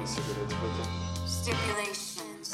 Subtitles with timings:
[0.00, 0.84] eine Zigarette bitte?
[1.26, 2.50] Stipulations.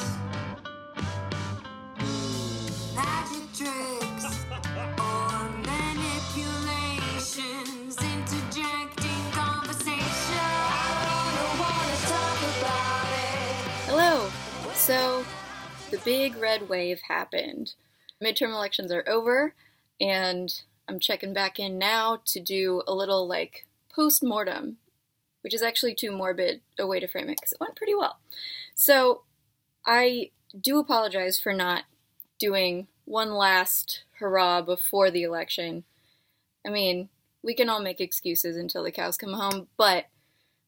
[2.94, 4.24] Magic tricks
[4.98, 7.96] or manipulations.
[8.02, 10.38] Interjecting conversation.
[10.38, 10.40] I
[11.38, 13.54] don't wanna talk about it.
[13.86, 14.12] Hello!
[14.74, 15.24] So,
[15.90, 17.74] the big red wave happened.
[18.22, 19.54] Midterm elections are over,
[20.00, 20.52] and
[20.88, 24.78] I'm checking back in now to do a little like post mortem,
[25.46, 28.18] which is actually too morbid a way to frame it because it went pretty well.
[28.74, 29.22] So,
[29.86, 31.84] I do apologize for not
[32.40, 35.84] doing one last hurrah before the election.
[36.66, 37.10] I mean,
[37.44, 40.06] we can all make excuses until the cows come home, but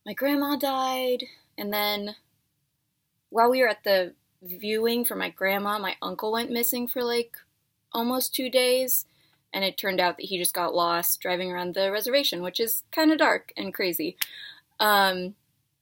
[0.07, 1.25] my grandma died,
[1.59, 2.15] and then
[3.31, 7.37] while we were at the viewing for my grandma, my uncle went missing for like
[7.93, 9.07] almost two days,
[9.53, 12.85] and it turned out that he just got lost driving around the reservation, which is
[12.93, 14.17] kind of dark and crazy.
[14.81, 15.35] Um,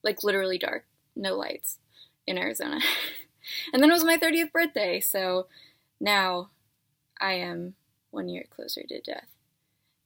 [0.03, 1.79] like literally dark, no lights
[2.27, 2.81] in Arizona.
[3.73, 5.47] and then it was my 30th birthday, so
[6.01, 6.51] now
[7.21, 7.75] I am
[8.11, 9.29] one year closer to death.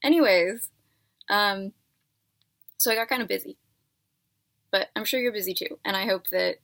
[0.03, 0.69] Anyways,
[1.29, 1.73] um,
[2.77, 3.57] so I got kind of busy.
[4.71, 6.57] But I'm sure you're busy too, and I hope that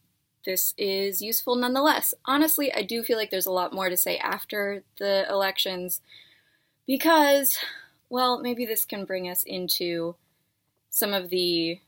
[0.46, 2.14] this is useful nonetheless.
[2.26, 6.00] Honestly, I do feel like there's a lot more to say after the elections
[6.88, 7.58] because,
[8.10, 10.16] well, maybe this can bring us into
[10.90, 11.82] some of the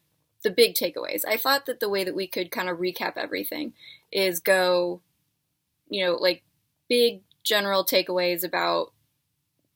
[0.44, 1.24] the big takeaways.
[1.28, 3.74] I thought that the way that we could kind of recap everything
[4.12, 5.02] is go,
[5.90, 6.44] you know, like
[6.88, 8.94] big general takeaways about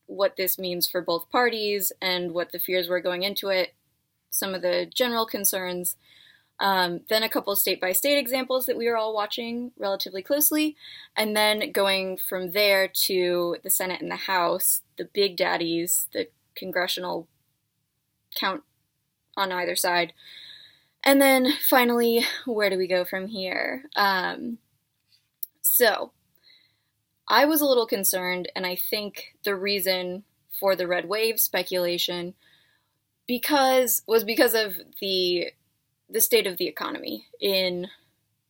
[0.05, 3.73] what this means for both parties and what the fears were going into it,
[4.29, 5.95] some of the general concerns,
[6.59, 10.75] um, then a couple state by state examples that we were all watching relatively closely,
[11.15, 16.27] and then going from there to the Senate and the House, the big daddies, the
[16.55, 17.27] congressional
[18.39, 18.63] count
[19.35, 20.13] on either side.
[21.03, 23.85] And then finally, where do we go from here?
[23.95, 24.57] Um,
[25.61, 26.11] so,
[27.27, 30.23] I was a little concerned, and I think the reason
[30.59, 32.33] for the red wave speculation
[33.27, 35.47] because was because of the
[36.09, 37.87] the state of the economy in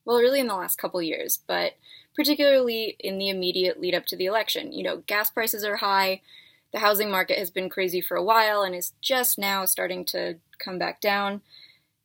[0.06, 1.74] well really in the last couple years but
[2.16, 6.20] particularly in the immediate lead up to the election you know gas prices are high
[6.72, 10.36] the housing market has been crazy for a while and is just now starting to
[10.58, 11.42] come back down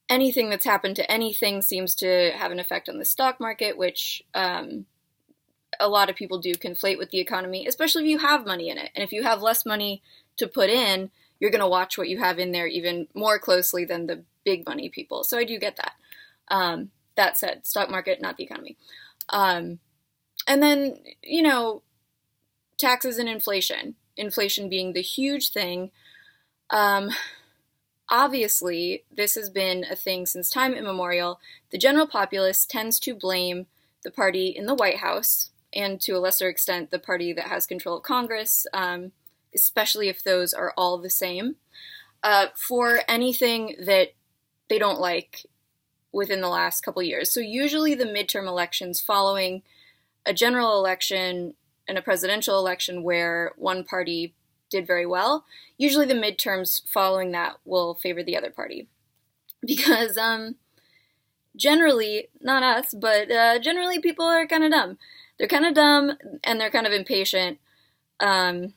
[0.08, 4.22] anything that's happened to anything seems to have an effect on the stock market which
[4.34, 4.86] um,
[5.78, 8.78] a lot of people do conflate with the economy especially if you have money in
[8.78, 10.02] it and if you have less money
[10.36, 11.10] to put in
[11.40, 14.66] you're going to watch what you have in there even more closely than the big
[14.66, 15.24] money people.
[15.24, 15.92] So I do get that.
[16.48, 18.76] Um, that said, stock market, not the economy.
[19.28, 19.78] Um,
[20.46, 21.82] and then, you know,
[22.78, 23.96] taxes and inflation.
[24.16, 25.90] Inflation being the huge thing.
[26.70, 27.10] Um,
[28.10, 31.40] obviously, this has been a thing since time immemorial.
[31.70, 33.66] The general populace tends to blame
[34.04, 37.66] the party in the White House, and to a lesser extent, the party that has
[37.66, 39.12] control of Congress, um,
[39.54, 41.56] especially if those are all the same,
[42.22, 44.08] uh, for anything that
[44.68, 45.46] they don't like
[46.12, 47.30] within the last couple years.
[47.30, 49.62] So usually the midterm elections following
[50.24, 51.54] a general election
[51.86, 54.34] and a presidential election where one party
[54.70, 55.44] did very well,
[55.76, 58.88] usually the midterms following that will favor the other party.
[59.66, 60.54] Because um
[61.56, 64.98] generally, not us, but uh, generally people are kind of dumb.
[65.36, 66.12] They're kind of dumb
[66.44, 67.58] and they're kind of impatient.
[68.20, 68.74] Um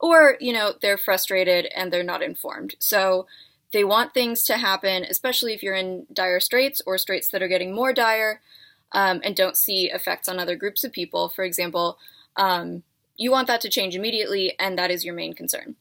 [0.00, 2.76] or, you know, they're frustrated and they're not informed.
[2.78, 3.26] So
[3.72, 7.48] they want things to happen, especially if you're in dire straits or straits that are
[7.48, 8.40] getting more dire
[8.92, 11.28] um, and don't see effects on other groups of people.
[11.28, 11.98] For example,
[12.36, 12.82] um,
[13.18, 15.76] you want that to change immediately, and that is your main concern.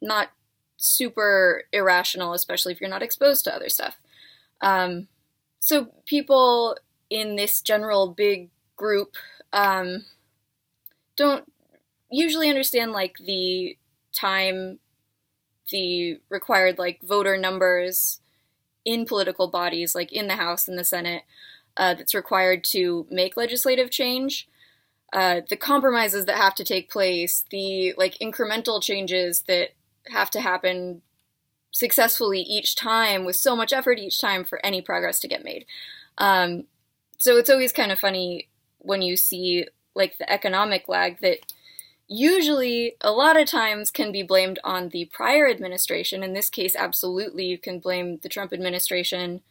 [0.00, 0.30] Not
[0.76, 3.98] super irrational, especially if you're not exposed to other stuff.
[4.60, 5.06] Um,
[5.60, 6.76] so, people
[7.10, 9.14] in this general big group
[9.52, 10.06] um,
[11.16, 11.52] don't
[12.10, 13.76] usually understand like the
[14.12, 14.78] time
[15.70, 18.20] the required like voter numbers
[18.84, 21.24] in political bodies, like in the House and the Senate,
[21.76, 24.48] uh, that's required to make legislative change.
[25.12, 29.70] Uh, the compromises that have to take place, the like incremental changes that
[30.08, 31.02] have to happen
[31.70, 35.64] successfully each time with so much effort each time for any progress to get made.
[36.18, 36.64] Um,
[37.16, 41.38] so it's always kind of funny when you see like the economic lag that
[42.06, 46.22] usually a lot of times can be blamed on the prior administration.
[46.22, 49.42] In this case, absolutely, you can blame the Trump administration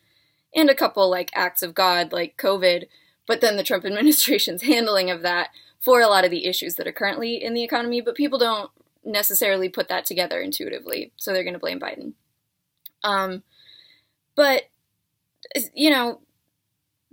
[0.55, 2.87] and a couple like acts of God like COVID,
[3.27, 6.87] but then the Trump administration's handling of that for a lot of the issues that
[6.87, 8.71] are currently in the economy, but people don't
[9.05, 12.13] necessarily put that together intuitively, so they're going to blame Biden.
[13.03, 13.43] Um,
[14.35, 14.63] but
[15.73, 16.19] you know,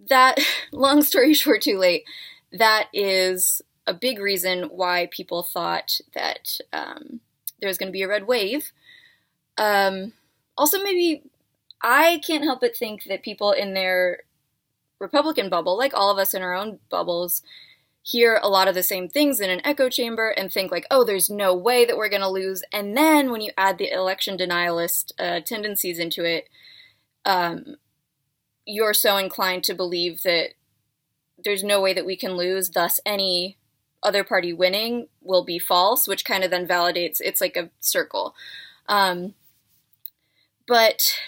[0.09, 0.39] that,
[0.73, 2.05] long story short, too late,
[2.53, 7.21] that is a big reason why people thought that um,
[7.61, 8.73] there was going to be a red wave.
[9.59, 10.13] Um,
[10.57, 11.23] also, maybe
[11.83, 14.21] I can't help but think that people in their
[15.05, 17.43] Republican bubble, like all of us in our own bubbles,
[18.03, 21.05] hear a lot of the same things in an echo chamber and think like, oh,
[21.05, 22.63] there's no way that we're going to lose.
[22.73, 26.49] And then when you add the election denialist uh, tendencies into it,
[27.27, 27.77] um,
[28.67, 30.51] you're so inclined to believe that
[31.43, 32.71] there's no way that we can lose.
[32.71, 33.59] Thus, any
[34.03, 38.35] other party winning will be false, which kind of then validates it's like a circle.
[38.89, 39.35] Um,
[40.67, 41.19] but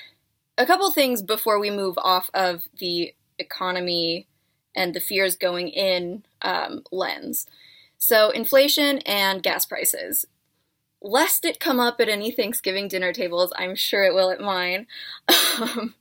[0.58, 4.26] a couple things before we move off of the economy
[4.74, 7.46] and the fears going in um, lens.
[7.98, 10.26] So, inflation and gas prices.
[11.02, 14.86] Lest it come up at any Thanksgiving dinner tables, I'm sure it will at mine.
[15.58, 15.94] Um,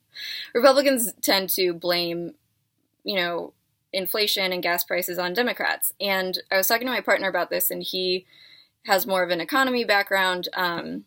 [0.54, 2.34] Republicans tend to blame,
[3.04, 3.54] you know,
[3.92, 5.92] inflation and gas prices on Democrats.
[5.98, 8.26] And I was talking to my partner about this, and he
[8.84, 10.48] has more of an economy background.
[10.54, 11.04] Um,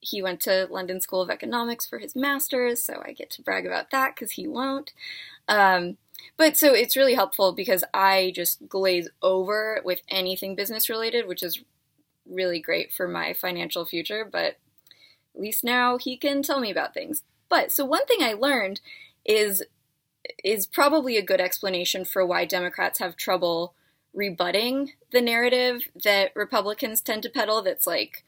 [0.00, 3.66] he went to London School of Economics for his master's, so I get to brag
[3.66, 4.92] about that because he won't.
[5.48, 5.96] Um,
[6.36, 11.42] but so it's really helpful because I just glaze over with anything business related, which
[11.42, 11.62] is
[12.28, 14.28] really great for my financial future.
[14.30, 14.58] But
[15.34, 17.22] at least now he can tell me about things.
[17.48, 18.80] But so one thing I learned
[19.24, 19.62] is
[20.42, 23.74] is probably a good explanation for why Democrats have trouble
[24.12, 27.62] rebutting the narrative that Republicans tend to peddle.
[27.62, 28.24] That's like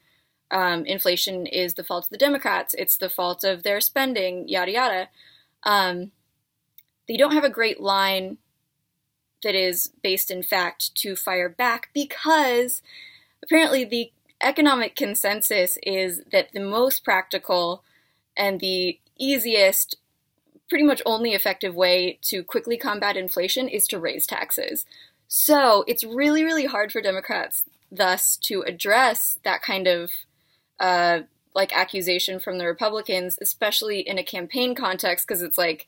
[0.51, 2.73] um, inflation is the fault of the Democrats.
[2.77, 4.47] It's the fault of their spending.
[4.47, 5.09] Yada yada.
[5.63, 6.11] Um,
[7.07, 8.37] they don't have a great line
[9.43, 12.81] that is based in fact to fire back because
[13.43, 14.11] apparently the
[14.41, 17.83] economic consensus is that the most practical
[18.37, 19.97] and the easiest,
[20.69, 24.85] pretty much only effective way to quickly combat inflation is to raise taxes.
[25.27, 30.11] So it's really, really hard for Democrats, thus, to address that kind of
[30.79, 31.21] uh,
[31.55, 35.87] like accusation from the Republicans, especially in a campaign context, because it's like,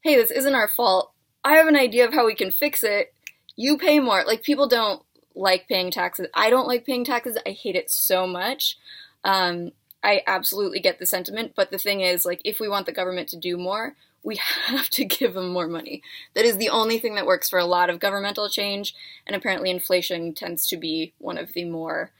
[0.00, 1.12] hey, this isn't our fault.
[1.44, 3.12] I have an idea of how we can fix it.
[3.56, 4.24] You pay more.
[4.26, 5.02] Like, people don't
[5.34, 6.26] like paying taxes.
[6.34, 7.38] I don't like paying taxes.
[7.46, 8.78] I hate it so much.
[9.24, 9.72] Um,
[10.02, 13.28] I absolutely get the sentiment, but the thing is, like, if we want the government
[13.30, 14.36] to do more, we
[14.66, 16.02] have to give them more money.
[16.34, 18.94] That is the only thing that works for a lot of governmental change,
[19.26, 22.10] and apparently, inflation tends to be one of the more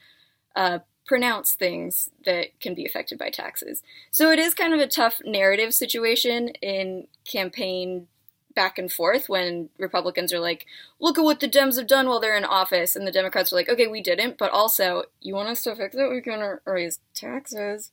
[0.56, 3.82] uh, pronounced things that can be affected by taxes.
[4.10, 8.06] So it is kind of a tough narrative situation in campaign
[8.54, 10.66] back and forth when Republicans are like,
[11.00, 13.56] look at what the Dems have done while they're in office, and the Democrats are
[13.56, 15.98] like, okay, we didn't, but also, you want us to fix it?
[15.98, 17.90] We're going to raise taxes.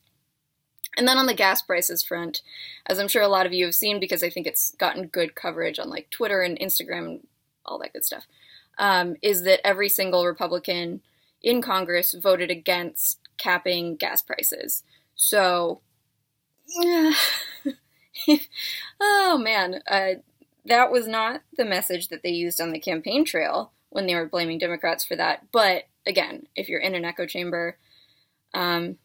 [0.98, 2.42] And then on the gas prices front,
[2.86, 5.36] as I'm sure a lot of you have seen because I think it's gotten good
[5.36, 7.28] coverage on like Twitter and Instagram and
[7.66, 8.28] all that good stuff,
[8.78, 11.02] um, is that every single Republican
[11.44, 14.84] in Congress voted against capping gas prices.
[15.16, 15.82] So,
[16.80, 17.14] yeah.
[19.00, 20.16] oh man, uh,
[20.66, 24.28] that was not the message that they used on the campaign trail when they were
[24.28, 25.48] blaming Democrats for that.
[25.52, 27.78] But again, if you're in an echo chamber,
[28.54, 28.98] um,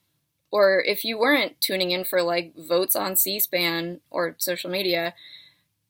[0.50, 5.14] or if you weren't tuning in for like votes on C SPAN or social media,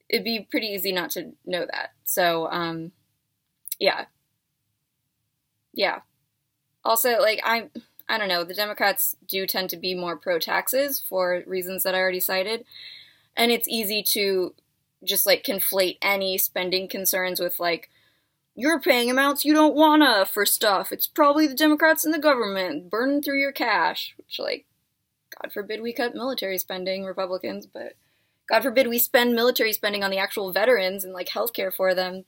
[0.09, 1.93] it'd be pretty easy not to know that.
[2.05, 2.93] So, um,
[3.79, 4.07] yeah.
[5.75, 6.01] Yeah,
[6.87, 7.69] also, like I
[8.09, 11.95] I don't know, the Democrats do tend to be more pro taxes for reasons that
[11.95, 12.65] I already cited.
[13.37, 14.55] And it's easy to
[15.05, 17.91] just like conflate any spending concerns with like
[18.55, 20.93] you're paying amounts you don't wanna for stuff.
[20.93, 24.67] It's probably the Democrats and the government burning through your cash, which like
[25.43, 27.95] God forbid we cut military spending, Republicans, but
[28.49, 32.25] God forbid we spend military spending on the actual veterans and like healthcare for them.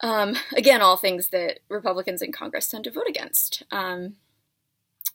[0.00, 3.62] Um, again, all things that Republicans in Congress tend to vote against.
[3.70, 4.16] Um,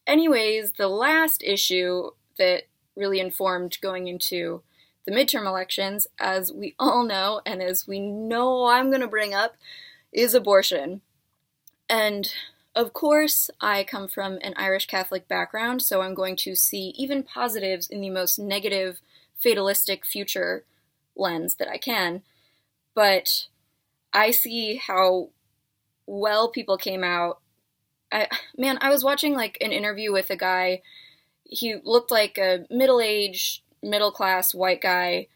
[0.05, 2.63] anyways, the last issue that
[2.95, 4.61] really informed going into
[5.05, 9.33] the midterm elections, as we all know, and as we know I'm going to bring
[9.33, 9.55] up,
[10.11, 11.01] is abortion.
[11.89, 12.31] And
[12.75, 17.23] of course, I come from an Irish Catholic background, so I'm going to see even
[17.23, 18.99] positives in the most negative,
[19.37, 20.63] fatalistic future
[21.15, 22.23] lens that I can.
[22.95, 23.47] But
[24.13, 25.29] I see how
[26.05, 27.39] well people came out.
[28.11, 28.27] I
[28.57, 30.81] man, I was watching like an interview with a guy.
[31.43, 35.27] He looked like a middle-aged, middle-class white guy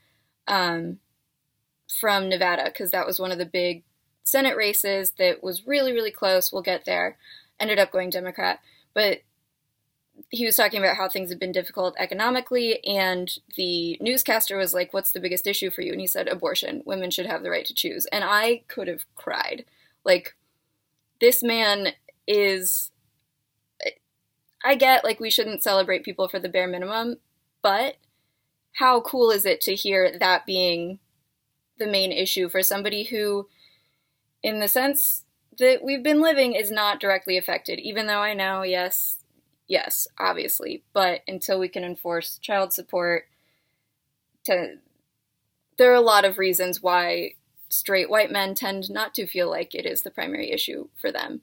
[0.48, 1.00] um,
[2.00, 3.84] from Nevada because that was one of the big
[4.24, 6.52] Senate races that was really, really close.
[6.52, 7.18] We'll get there.
[7.60, 8.60] Ended up going Democrat,
[8.94, 9.20] but
[10.30, 14.94] he was talking about how things have been difficult economically, and the newscaster was like,
[14.94, 15.92] What's the biggest issue for you?
[15.92, 16.84] And he said, Abortion.
[16.86, 18.06] Women should have the right to choose.
[18.12, 19.66] And I could have cried.
[20.04, 20.36] Like,
[21.22, 21.90] this man
[22.28, 22.92] is.
[24.64, 27.18] I get, like, we shouldn't celebrate people for the bare minimum,
[27.62, 27.98] but
[28.74, 31.00] how cool is it to hear that being
[31.78, 33.48] the main issue for somebody who,
[34.44, 35.24] in the sense
[35.60, 37.80] that we've been living, is not directly affected?
[37.80, 39.18] Even though I know, yes,
[39.68, 43.28] yes, obviously, but until we can enforce child support,
[44.46, 44.76] to
[45.78, 47.34] there are a lot of reasons why
[47.70, 51.42] straight white men tend not to feel like it is the primary issue for them.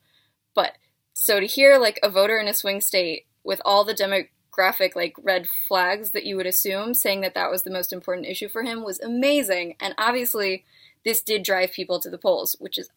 [0.54, 0.72] But
[1.12, 5.14] so to hear like a voter in a swing state with all the demographic like
[5.22, 8.62] red flags that you would assume saying that that was the most important issue for
[8.62, 9.76] him was amazing.
[9.80, 10.64] And obviously,
[11.04, 12.88] this did drive people to the polls, which is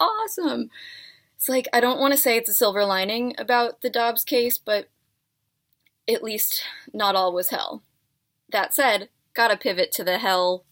[0.00, 0.70] awesome.
[1.46, 4.58] It's like I don't want to say it's a silver lining about the Dobbs case,
[4.58, 4.88] but
[6.08, 7.84] at least not all was hell.
[8.50, 10.64] That said, gotta pivot to the hell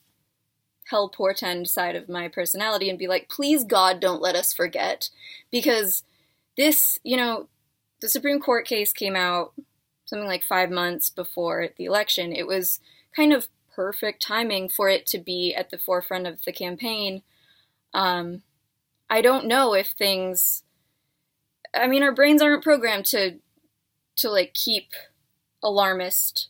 [0.90, 5.10] hell portend side of my personality and be like, please God don't let us forget.
[5.48, 6.02] Because
[6.56, 7.46] this, you know,
[8.00, 9.52] the Supreme Court case came out
[10.06, 12.32] something like five months before the election.
[12.32, 12.80] It was
[13.14, 17.22] kind of perfect timing for it to be at the forefront of the campaign.
[17.94, 18.42] Um,
[19.08, 20.63] I don't know if things.
[21.74, 23.38] I mean, our brains aren't programmed to
[24.16, 24.92] to like keep
[25.62, 26.48] alarmist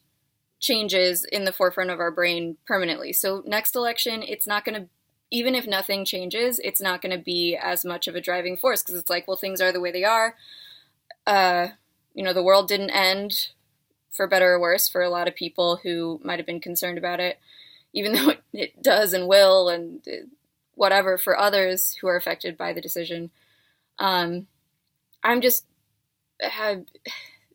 [0.61, 3.13] changes in the forefront of our brain permanently.
[3.13, 4.89] So next election, it's not going to
[5.31, 8.83] even if nothing changes, it's not going to be as much of a driving force
[8.83, 10.37] because it's like, well, things are the way they are.
[11.27, 11.69] Uh,
[12.15, 13.49] you know, the world didn't end
[14.13, 17.19] for better or worse for a lot of people who might have been concerned about
[17.19, 17.41] it,
[17.93, 20.27] even though it, does and will, and uh,
[20.77, 23.31] whatever for others who are affected by the decision.
[23.99, 24.47] Um,
[25.25, 25.65] I'm just,
[26.41, 26.85] have,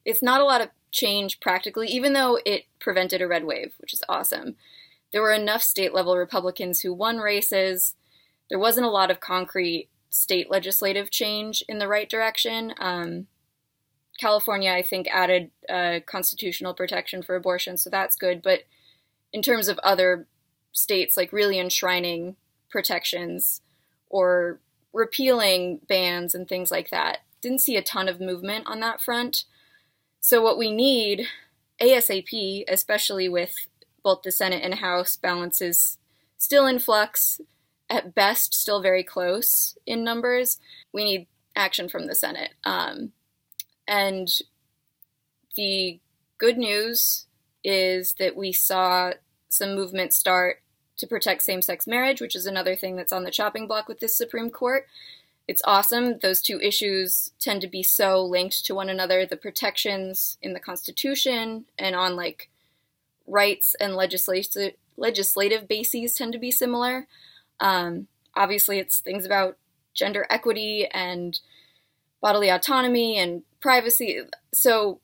[0.03, 3.93] it's not a lot of change practically, even though it prevented a red wave, which
[3.93, 4.55] is awesome.
[5.13, 7.95] There were enough state level Republicans who won races.
[8.49, 12.73] There wasn't a lot of concrete state legislative change in the right direction.
[12.79, 13.27] Um,
[14.19, 18.41] California, I think, added uh, constitutional protection for abortion, so that's good.
[18.41, 18.61] But
[19.31, 20.27] in terms of other
[20.71, 22.35] states, like really enshrining
[22.69, 23.61] protections
[24.09, 24.59] or
[24.91, 29.45] repealing bans and things like that, didn't see a ton of movement on that front.
[30.21, 31.27] So, what we need
[31.81, 33.53] ASAP, especially with
[34.03, 35.97] both the Senate and House balances
[36.37, 37.41] still in flux,
[37.89, 40.59] at best, still very close in numbers,
[40.93, 42.53] we need action from the Senate.
[42.63, 43.11] Um,
[43.87, 44.27] and
[45.55, 45.99] the
[46.37, 47.25] good news
[47.63, 49.13] is that we saw
[49.49, 50.61] some movement start
[50.97, 53.99] to protect same sex marriage, which is another thing that's on the chopping block with
[53.99, 54.85] this Supreme Court.
[55.49, 56.19] It's awesome.
[56.19, 59.25] Those two issues tend to be so linked to one another.
[59.25, 62.51] The protections in the Constitution and on like
[63.25, 67.07] rights and legislative legislative bases tend to be similar.
[67.59, 69.57] Um, obviously, it's things about
[69.95, 71.39] gender equity and
[72.21, 74.21] bodily autonomy and privacy.
[74.53, 75.01] So,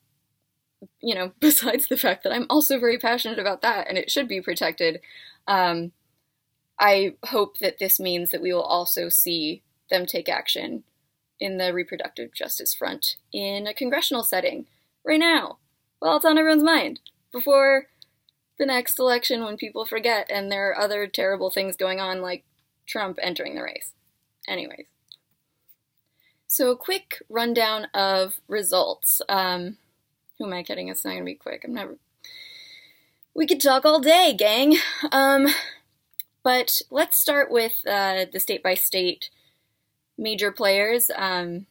[1.01, 4.27] you know, besides the fact that I'm also very passionate about that and it should
[4.27, 4.99] be protected,
[5.47, 5.91] um,
[6.79, 10.83] I hope that this means that we will also see them take action
[11.39, 14.65] in the reproductive justice front in a congressional setting
[15.03, 15.57] right now,
[15.99, 16.99] while it's on everyone's mind,
[17.31, 17.87] before
[18.57, 22.45] the next election when people forget and there are other terrible things going on like
[22.85, 23.91] Trump entering the race.
[24.47, 24.85] Anyways.
[26.47, 29.21] So, a quick rundown of results.
[29.27, 29.77] Um,
[30.37, 30.87] who am I kidding?
[30.87, 31.63] It's not going to be quick.
[31.65, 31.97] I'm never.
[33.33, 34.77] We could talk all day, gang.
[35.11, 35.47] Um,
[36.43, 39.29] but let's start with uh, the state by state
[40.17, 41.12] major players.
[41.15, 41.67] Um,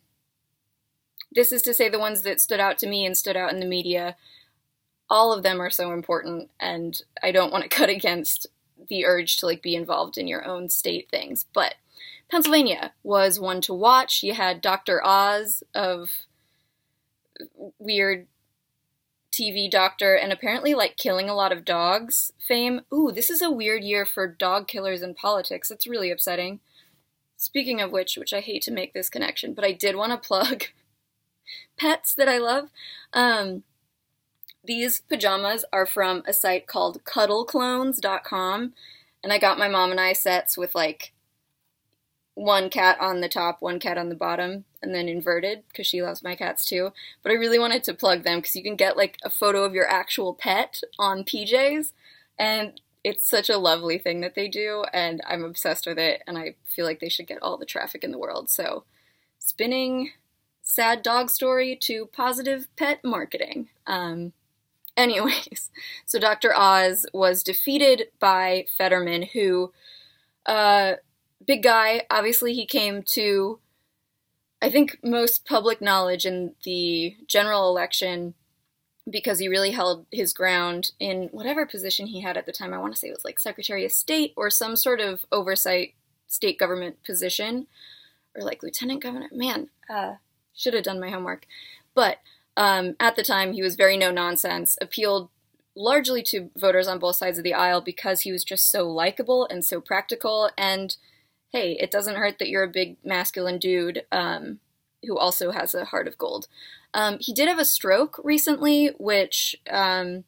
[1.33, 3.61] this is to say the ones that stood out to me and stood out in
[3.61, 4.17] the media.
[5.11, 8.47] All of them are so important, and I don't want to cut against
[8.89, 11.47] the urge to like be involved in your own state things.
[11.53, 11.77] But
[12.31, 14.23] Pennsylvania was one to watch.
[14.23, 15.05] You had Dr.
[15.05, 16.11] Oz of
[17.79, 18.27] weird
[19.33, 22.83] TV doctor and apparently like killing a lot of dogs fame.
[22.93, 25.71] Ooh, this is a weird year for dog killers in politics.
[25.71, 26.61] It's really upsetting.
[27.45, 30.29] Speaking of which, which I hate to make this connection, but I did want to
[30.29, 30.65] plug
[31.79, 32.71] pets that I love.
[33.13, 33.65] Um,
[34.65, 38.73] these pajamas are from a site called cuddleclones.com,
[39.23, 41.13] and I got my mom and I sets with like
[42.33, 46.03] one cat on the top, one cat on the bottom, and then inverted because she
[46.03, 46.95] loves my cats too.
[47.23, 49.75] But I really wanted to plug them because you can get like a photo of
[49.75, 51.93] your actual pet on PJs,
[52.39, 56.39] and it's such a lovely thing that they do, and I'm obsessed with it, and
[56.39, 58.49] I feel like they should get all the traffic in the world.
[58.49, 58.85] So,
[59.39, 60.13] spinning
[60.63, 63.69] sad dog story to positive pet marketing.
[63.87, 64.33] Um,
[64.97, 65.71] anyways,
[66.07, 66.55] so Dr.
[66.57, 69.73] Oz was defeated by Fetterman, who,
[70.47, 70.95] uh,
[71.47, 73.59] big guy, obviously he came to,
[74.63, 78.35] I think, most public knowledge in the general election
[79.09, 82.73] because he really held his ground in whatever position he had at the time.
[82.73, 85.95] I want to say it was like Secretary of State or some sort of oversight
[86.27, 87.67] state government position
[88.35, 89.29] or like lieutenant governor.
[89.33, 90.15] Man, uh,
[90.55, 91.47] should have done my homework.
[91.95, 92.19] But
[92.57, 95.29] um, at the time, he was very no nonsense, appealed
[95.77, 99.47] largely to voters on both sides of the aisle because he was just so likable
[99.47, 100.51] and so practical.
[100.57, 100.97] And
[101.53, 104.61] hey, it doesn't hurt that you're a big masculine dude um,
[105.05, 106.47] who also has a heart of gold.
[106.93, 110.25] Um, he did have a stroke recently, which um,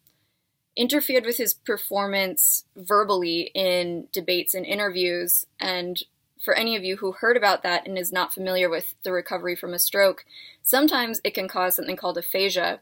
[0.75, 5.45] interfered with his performance verbally in debates and interviews.
[5.59, 6.01] And
[6.41, 9.55] for any of you who heard about that and is not familiar with the recovery
[9.55, 10.23] from a stroke,
[10.61, 12.79] sometimes it can cause something called aphasia,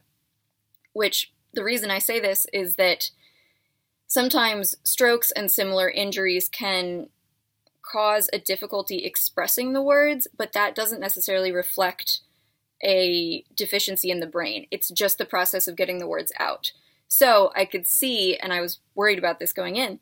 [0.92, 3.10] which the reason I say this is that
[4.06, 7.08] sometimes strokes and similar injuries can
[7.90, 12.20] cause a difficulty expressing the words, but that doesn't necessarily reflect
[12.82, 14.66] a deficiency in the brain.
[14.70, 16.72] It's just the process of getting the words out.
[17.08, 20.00] So I could see, and I was worried about this going in,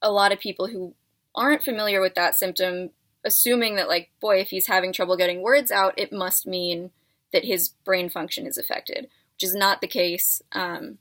[0.00, 0.94] a lot of people who
[1.34, 2.90] aren't familiar with that symptom
[3.24, 6.90] assuming that, like, boy, if he's having trouble getting words out, it must mean
[7.32, 10.98] that his brain function is affected, which is not the case, um,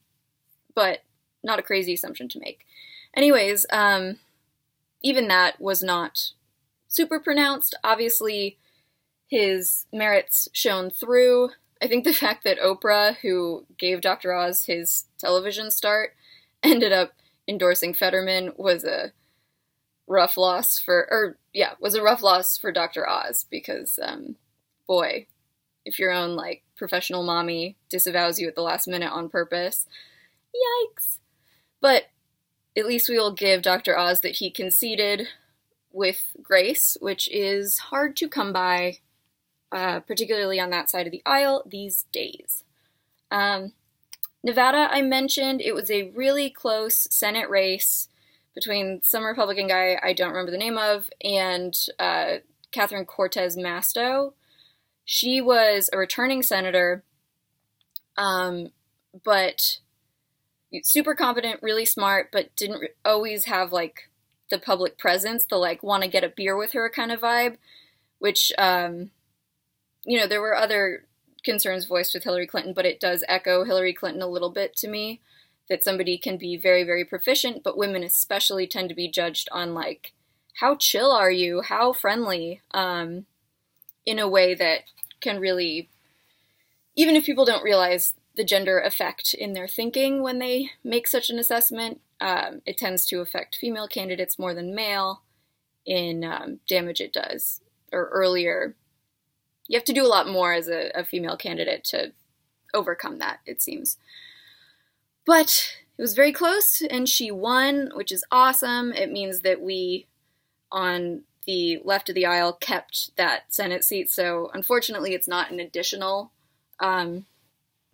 [0.76, 1.04] but
[1.44, 2.66] not a crazy assumption to make.
[3.16, 4.18] Anyways, um,
[5.08, 6.32] even that was not
[6.90, 7.76] super pronounced.
[7.82, 8.58] Obviously,
[9.26, 11.52] his merits shone through.
[11.82, 14.34] I think the fact that Oprah, who gave Dr.
[14.34, 16.12] Oz his television start,
[16.64, 17.14] ended up
[17.48, 19.14] endorsing Fetterman was a
[20.08, 23.08] rough loss for, or yeah, was a rough loss for Dr.
[23.08, 24.36] Oz because, um,
[24.88, 25.28] boy,
[25.86, 29.86] if your own like professional mommy disavows you at the last minute on purpose,
[30.54, 31.20] yikes.
[31.80, 32.08] But
[32.78, 33.98] at least we will give Dr.
[33.98, 35.28] Oz that he conceded
[35.92, 39.00] with grace, which is hard to come by
[39.72, 42.64] uh, particularly on that side of the aisle these days.
[43.30, 43.74] Um,
[44.44, 48.08] Nevada, I mentioned, it was a really close Senate race
[48.56, 52.38] between some Republican guy I don't remember the name of and uh,
[52.72, 54.34] Catherine Cortez Masto.
[55.04, 57.04] She was a returning senator,
[58.18, 58.72] um,
[59.24, 59.80] but
[60.84, 64.10] super competent, really smart, but didn't always have like
[64.50, 67.58] the public presence, the like want to get a beer with her kind of vibe,
[68.20, 69.12] which um,
[70.06, 71.06] you know, there were other
[71.44, 74.88] concerns voiced with Hillary Clinton, but it does echo Hillary Clinton a little bit to
[74.88, 75.22] me
[75.70, 79.74] that somebody can be very, very proficient, but women especially tend to be judged on
[79.74, 80.14] like,
[80.62, 81.62] how chill are you?
[81.62, 82.62] How friendly?
[82.72, 83.26] Um,
[84.06, 84.84] in a way that
[85.20, 85.90] can really,
[86.96, 91.30] even if people don't realize the gender effect in their thinking when they make such
[91.30, 95.24] an assessment, um, it tends to affect female candidates more than male
[95.86, 98.76] in um, damage it does, or earlier
[99.68, 102.14] you have to do a lot more as a, a female candidate to
[102.74, 103.98] overcome that, it seems.
[105.26, 108.94] But it was very close, and she won, which is awesome.
[108.94, 110.08] It means that we,
[110.72, 114.10] on the left of the aisle, kept that Senate seat.
[114.10, 116.32] So unfortunately, it's not an additional
[116.80, 117.26] um,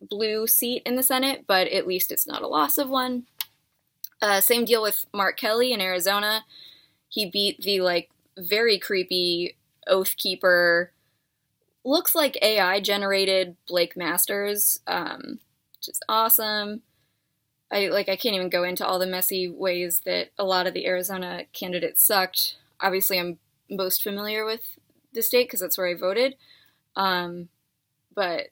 [0.09, 3.25] blue seat in the Senate, but at least it's not a loss of one.
[4.21, 6.45] Uh, same deal with Mark Kelly in Arizona.
[7.09, 9.55] He beat the like very creepy
[9.87, 10.91] oath keeper
[11.83, 15.39] looks like AI generated Blake Masters, um,
[15.77, 16.81] which is awesome.
[17.71, 20.73] I like I can't even go into all the messy ways that a lot of
[20.73, 22.57] the Arizona candidates sucked.
[22.79, 23.39] Obviously, I'm
[23.69, 24.77] most familiar with
[25.13, 26.35] the state because that's where I voted.
[26.95, 27.49] Um,
[28.13, 28.47] but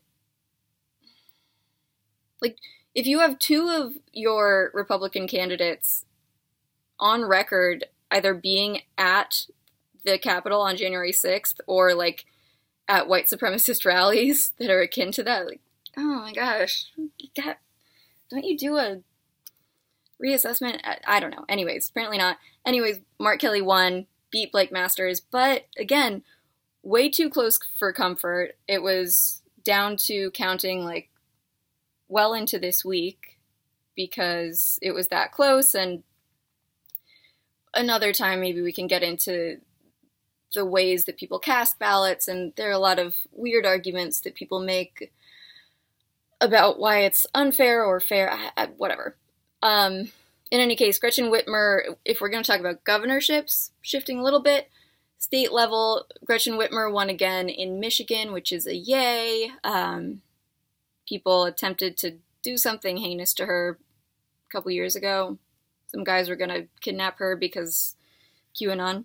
[2.41, 2.57] like,
[2.93, 6.05] if you have two of your Republican candidates
[6.99, 9.45] on record either being at
[10.03, 12.25] the Capitol on January 6th or like
[12.87, 15.45] at white supremacist rallies that are akin to that.
[15.45, 15.61] Like,
[15.97, 16.91] oh my gosh,
[17.35, 17.57] got,
[18.29, 19.01] don't you do a
[20.23, 20.79] reassessment?
[20.83, 21.45] I, I don't know.
[21.47, 22.37] Anyways, apparently not.
[22.65, 26.23] Anyways, Mark Kelly won, beat Blake Masters, but again,
[26.83, 28.55] way too close for comfort.
[28.67, 31.09] It was down to counting like
[32.11, 33.39] well into this week
[33.95, 36.03] because it was that close and
[37.73, 39.57] another time maybe we can get into
[40.53, 44.35] the ways that people cast ballots, and there are a lot of weird arguments that
[44.35, 45.11] people make
[46.39, 48.37] about why it's unfair or fair,
[48.77, 49.15] whatever.
[49.61, 50.11] Um,
[50.49, 54.41] in any case, Gretchen Whitmer, if we're going to talk about governorships, shifting a little
[54.41, 54.69] bit,
[55.17, 59.51] state level, Gretchen Whitmer won again in Michigan, which is a yay.
[59.63, 60.21] Um,
[61.11, 63.77] people attempted to do something heinous to her
[64.47, 65.37] a couple years ago.
[65.87, 67.97] Some guys were going to kidnap her because
[68.55, 69.03] QAnon.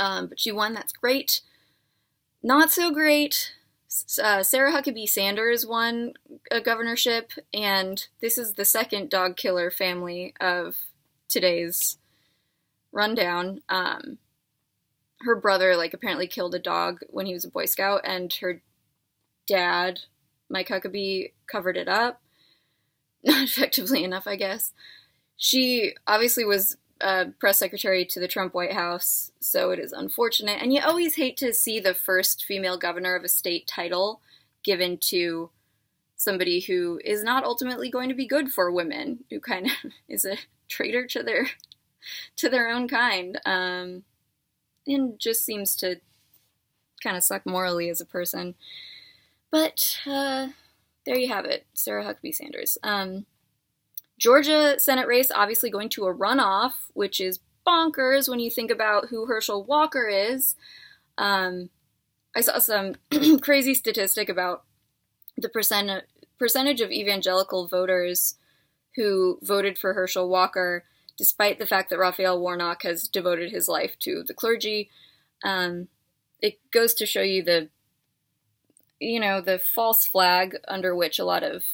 [0.00, 0.74] Um, but she won.
[0.74, 1.42] That's great.
[2.42, 3.52] Not so great.
[4.20, 6.14] Uh, Sarah Huckabee Sanders won
[6.50, 10.76] a governorship, and this is the second dog killer family of
[11.28, 11.98] today's
[12.90, 13.62] rundown.
[13.68, 14.18] Um,
[15.20, 18.60] her brother, like, apparently killed a dog when he was a Boy Scout, and her
[19.46, 20.00] dad,
[20.48, 22.20] Mike Huckabee, covered it up.
[23.24, 24.72] Not effectively enough, I guess.
[25.36, 30.62] She obviously was uh, press secretary to the Trump White House, so it is unfortunate.
[30.62, 34.20] And you always hate to see the first female governor of a state title
[34.64, 35.50] given to
[36.16, 40.24] somebody who is not ultimately going to be good for women, who kind of is
[40.24, 41.48] a traitor to their
[42.36, 44.04] to their own kind, um,
[44.86, 45.96] and just seems to
[47.02, 48.54] kind of suck morally as a person.
[49.50, 50.48] But uh,
[51.04, 52.78] there you have it, Sarah Huckabee Sanders.
[52.82, 53.26] Um,
[54.18, 59.08] Georgia Senate race obviously going to a runoff, which is bonkers when you think about
[59.08, 60.54] who Herschel Walker is.
[61.18, 61.70] Um,
[62.34, 62.94] I saw some
[63.40, 64.64] crazy statistic about
[65.36, 66.04] the percent
[66.38, 68.36] percentage of evangelical voters
[68.96, 70.84] who voted for Herschel Walker,
[71.16, 74.90] despite the fact that Raphael Warnock has devoted his life to the clergy.
[75.44, 75.88] Um,
[76.40, 77.68] it goes to show you the,
[79.00, 81.64] you know, the false flag under which a lot of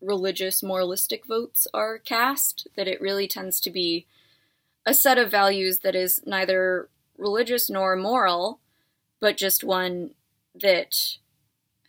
[0.00, 4.06] religious, moralistic votes are cast, that it really tends to be
[4.86, 8.60] a set of values that is neither religious nor moral,
[9.20, 10.10] but just one
[10.54, 11.16] that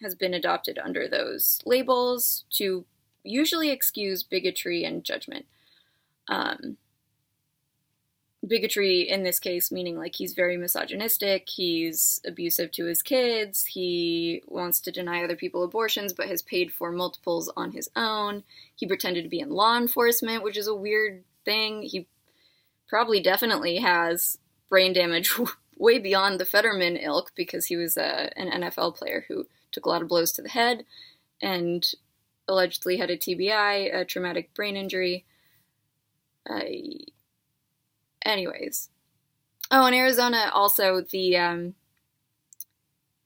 [0.02, 2.86] has been adopted under those labels to
[3.24, 5.46] usually excuse bigotry and judgment.
[6.28, 6.78] Um,
[8.52, 14.44] bigotry in this case meaning like he's very misogynistic he's abusive to his kids he
[14.46, 18.44] wants to deny other people abortions but has paid for multiples on his own.
[18.76, 21.84] He pretended to be in law enforcement which is a weird thing.
[21.84, 22.08] He
[22.90, 24.38] probably definitely has
[24.70, 25.34] brain damage
[25.78, 29.90] way beyond the fetterman ilk because he was a, an nfl player who took a
[29.90, 30.84] lot of blows to the head
[31.42, 31.94] and
[32.50, 35.24] allegedly had a tbi a traumatic brain injury.
[36.46, 37.00] I
[38.26, 38.90] anyways.
[39.70, 41.76] Oh, in Arizona, also the um,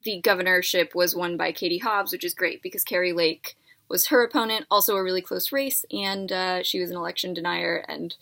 [0.03, 3.57] the governorship was won by Katie Hobbs, which is great because Kari Lake
[3.89, 4.65] was her opponent.
[4.69, 8.15] Also, a really close race, and uh, she was an election denier, and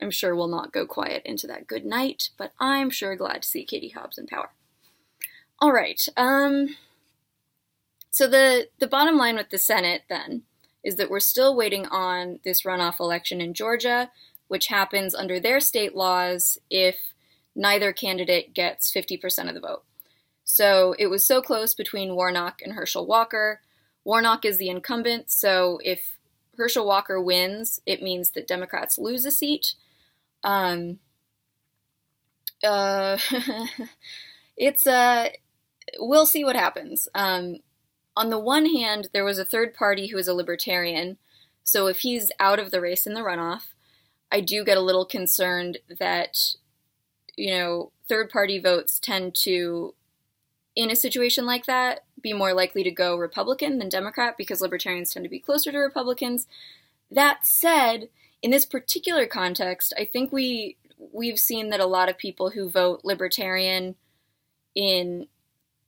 [0.00, 2.30] I'm sure will not go quiet into that good night.
[2.38, 4.50] But I'm sure glad to see Katie Hobbs in power.
[5.60, 6.08] All right.
[6.16, 6.76] Um.
[8.10, 10.42] So the the bottom line with the Senate then
[10.82, 14.10] is that we're still waiting on this runoff election in Georgia
[14.52, 17.14] which happens under their state laws if
[17.56, 19.82] neither candidate gets 50% of the vote.
[20.44, 23.62] So it was so close between Warnock and Herschel Walker.
[24.04, 26.18] Warnock is the incumbent, so if
[26.58, 29.72] Herschel Walker wins, it means that Democrats lose a seat.
[30.44, 30.98] Um,
[32.62, 33.16] uh,
[34.58, 35.30] it's uh,
[35.98, 37.08] we'll see what happens.
[37.14, 37.60] Um,
[38.14, 41.16] on the one hand, there was a third party who is a libertarian,
[41.64, 43.68] so if he's out of the race in the runoff,
[44.32, 46.56] I do get a little concerned that,
[47.36, 49.94] you know, third party votes tend to,
[50.74, 55.12] in a situation like that, be more likely to go Republican than Democrat because libertarians
[55.12, 56.46] tend to be closer to Republicans.
[57.10, 58.08] That said,
[58.40, 60.76] in this particular context, I think we
[61.12, 63.96] we've seen that a lot of people who vote libertarian
[64.74, 65.26] in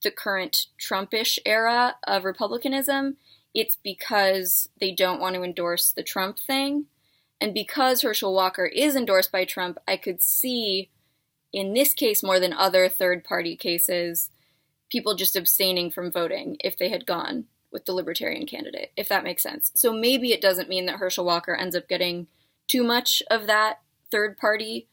[0.03, 3.17] the current Trumpish era of republicanism,
[3.55, 6.87] it's because they don't want to endorse the Trump thing.
[7.45, 10.89] And because Herschel Walker is endorsed by Trump, I could see
[11.53, 14.31] in this case more than other third party cases
[14.91, 19.25] people just abstaining from voting if they had gone with the libertarian candidate, if that
[19.25, 19.71] makes sense.
[19.75, 22.29] So maybe it doesn't mean that Herschel Walker ends up getting
[22.67, 23.81] too much of that
[24.11, 24.89] third party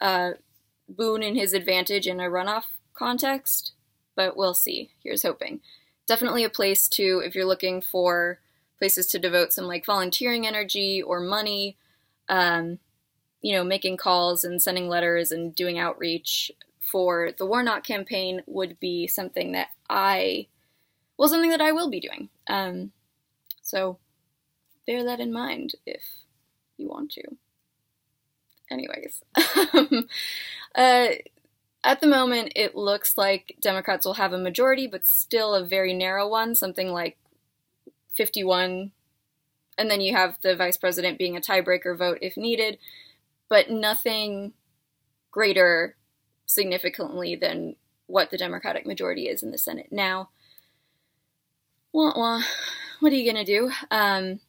[0.00, 0.32] uh,
[0.88, 3.70] boon in his advantage in a runoff context,
[4.16, 4.90] but we'll see.
[5.04, 5.60] Here's hoping.
[6.08, 8.40] Definitely a place to, if you're looking for
[8.78, 11.76] places to devote some like volunteering energy or money
[12.28, 12.78] um,
[13.40, 18.78] you know, making calls and sending letters and doing outreach for the Warnock campaign would
[18.80, 20.46] be something that I,
[21.16, 22.28] well, something that I will be doing.
[22.46, 22.92] Um,
[23.62, 23.98] so
[24.86, 26.02] bear that in mind if
[26.76, 27.22] you want to.
[28.70, 29.22] Anyways,
[30.74, 31.08] uh,
[31.84, 35.92] at the moment, it looks like Democrats will have a majority, but still a very
[35.92, 37.18] narrow one, something like
[38.14, 38.92] 51
[39.78, 42.78] and then you have the vice president being a tiebreaker vote if needed,
[43.48, 44.52] but nothing
[45.30, 45.96] greater
[46.46, 50.30] significantly than what the Democratic majority is in the Senate now.
[51.92, 52.42] Wah wah.
[53.00, 53.70] What are you going to do?
[53.90, 54.40] Um,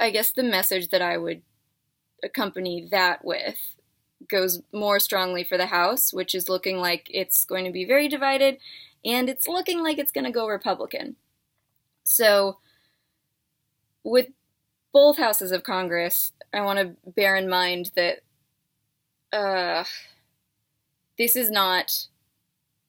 [0.00, 1.42] I guess the message that I would
[2.22, 3.76] accompany that with
[4.28, 8.08] goes more strongly for the House, which is looking like it's going to be very
[8.08, 8.58] divided,
[9.04, 11.16] and it's looking like it's going to go Republican.
[12.02, 12.58] So,
[14.08, 14.28] with
[14.92, 18.20] both houses of Congress, I want to bear in mind that
[19.32, 19.84] uh,
[21.18, 22.06] this is not,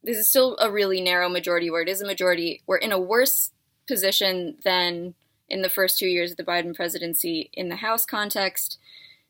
[0.04, 2.62] this is still a really narrow majority where it is a majority.
[2.66, 3.52] We're in a worse
[3.88, 5.16] position than
[5.50, 8.78] in the first two years of the Biden presidency in the House context.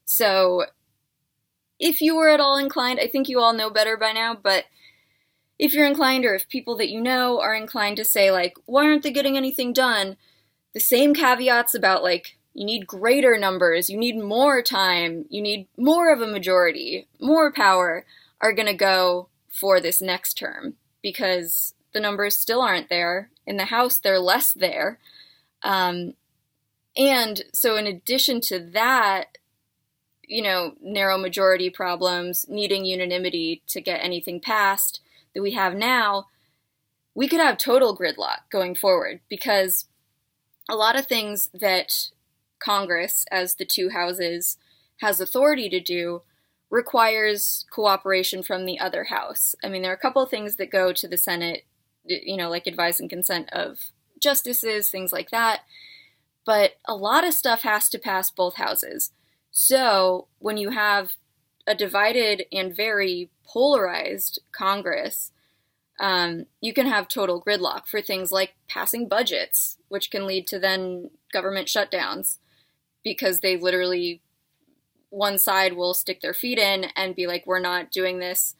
[0.05, 0.65] So,
[1.79, 4.65] if you were at all inclined, I think you all know better by now, but
[5.57, 8.85] if you're inclined, or if people that you know are inclined to say, like, why
[8.85, 10.17] aren't they getting anything done?
[10.73, 15.67] The same caveats about, like, you need greater numbers, you need more time, you need
[15.77, 18.05] more of a majority, more power
[18.41, 23.29] are going to go for this next term because the numbers still aren't there.
[23.45, 24.99] In the House, they're less there.
[25.63, 26.13] Um,
[26.95, 29.37] and so, in addition to that,
[30.23, 35.01] you know, narrow majority problems, needing unanimity to get anything passed
[35.33, 36.27] that we have now,
[37.15, 39.85] we could have total gridlock going forward because
[40.69, 42.09] a lot of things that
[42.59, 44.57] Congress, as the two houses,
[45.01, 46.21] has authority to do
[46.69, 49.55] requires cooperation from the other house.
[49.63, 51.63] I mean, there are a couple of things that go to the Senate,
[52.05, 53.79] you know, like advice and consent of
[54.19, 55.61] justices, things like that.
[56.45, 59.11] But a lot of stuff has to pass both houses.
[59.51, 61.13] So when you have
[61.65, 65.31] a divided and very polarized Congress,
[65.99, 70.59] um, you can have total gridlock for things like passing budgets, which can lead to
[70.59, 72.37] then government shutdowns
[73.03, 74.21] because they literally,
[75.09, 78.55] one side will stick their feet in and be like, we're not doing this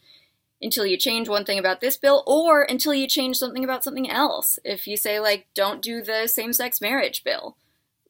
[0.61, 4.09] until you change one thing about this bill or until you change something about something
[4.09, 4.59] else.
[4.65, 7.55] If you say, like, don't do the same sex marriage bill,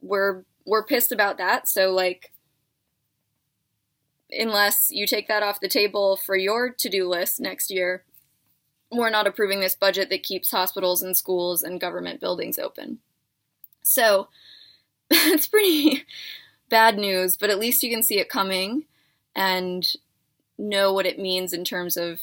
[0.01, 1.67] we're we're pissed about that.
[1.67, 2.31] So like
[4.31, 8.03] unless you take that off the table for your to-do list next year,
[8.91, 12.99] we're not approving this budget that keeps hospitals and schools and government buildings open.
[13.83, 14.29] So
[15.09, 16.05] it's pretty
[16.69, 18.85] bad news, but at least you can see it coming
[19.35, 19.85] and
[20.57, 22.19] know what it means in terms of,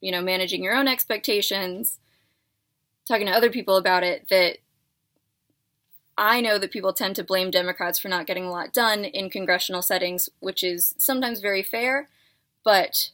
[0.00, 1.98] you know, managing your own expectations,
[3.06, 4.58] talking to other people about it that
[6.18, 9.30] I know that people tend to blame Democrats for not getting a lot done in
[9.30, 12.10] congressional settings, which is sometimes very fair,
[12.62, 13.10] but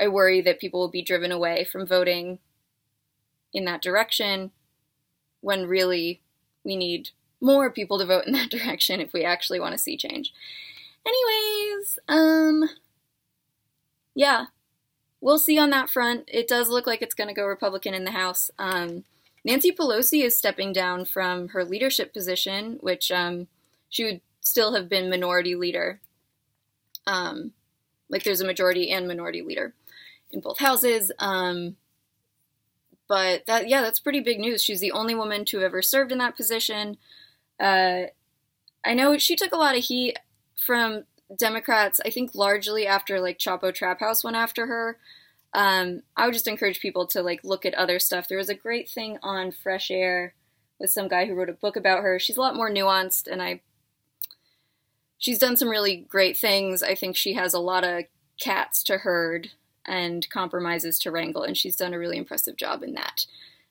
[0.00, 2.38] I worry that people will be driven away from voting
[3.52, 4.50] in that direction
[5.40, 6.20] when really
[6.64, 9.96] we need more people to vote in that direction if we actually want to see
[9.96, 10.32] change.
[11.06, 12.68] Anyways, um
[14.14, 14.46] yeah.
[15.20, 16.24] We'll see on that front.
[16.28, 18.50] It does look like it's going to go Republican in the House.
[18.58, 19.04] Um
[19.44, 23.46] Nancy Pelosi is stepping down from her leadership position, which um,
[23.90, 26.00] she would still have been minority leader.
[27.06, 27.52] Um,
[28.08, 29.74] like there's a majority and minority leader
[30.34, 31.10] in both houses.
[31.18, 31.76] Um,
[33.08, 34.62] but that yeah, that's pretty big news.
[34.62, 36.96] She's the only woman to have ever served in that position.
[37.60, 38.04] Uh,
[38.84, 40.18] I know she took a lot of heat
[40.56, 41.04] from
[41.36, 42.00] Democrats.
[42.04, 44.98] I think largely after like Chapo Trap House went after her.
[45.52, 48.26] Um, I would just encourage people to like look at other stuff.
[48.28, 50.34] There was a great thing on Fresh Air
[50.80, 52.18] with some guy who wrote a book about her.
[52.18, 53.60] She's a lot more nuanced, and I
[55.18, 56.82] she's done some really great things.
[56.82, 58.04] I think she has a lot of
[58.40, 59.50] cats to herd
[59.86, 63.26] and compromises to wrangle, and she's done a really impressive job in that.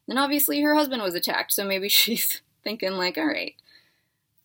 [0.08, 3.56] Then obviously, her husband was attacked, so maybe she's thinking like, all right,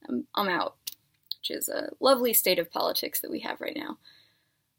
[0.08, 0.76] I'm, I'm out,
[1.38, 3.98] which is a lovely state of politics that we have right now.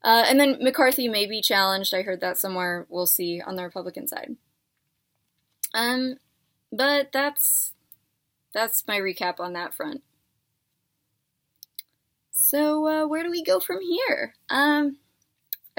[0.02, 1.93] Uh, and then McCarthy may be challenged.
[1.93, 2.86] I heard that somewhere.
[2.89, 4.36] We'll see on the Republican side.
[5.73, 6.15] Um,
[6.71, 7.73] but that's
[8.54, 10.02] that's my recap on that front.
[12.32, 14.34] So uh, where do we go from here?
[14.49, 14.97] Um,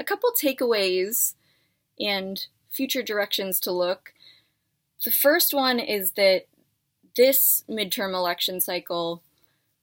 [0.01, 1.35] a couple takeaways
[1.99, 4.13] and future directions to look.
[5.05, 6.47] The first one is that
[7.15, 9.21] this midterm election cycle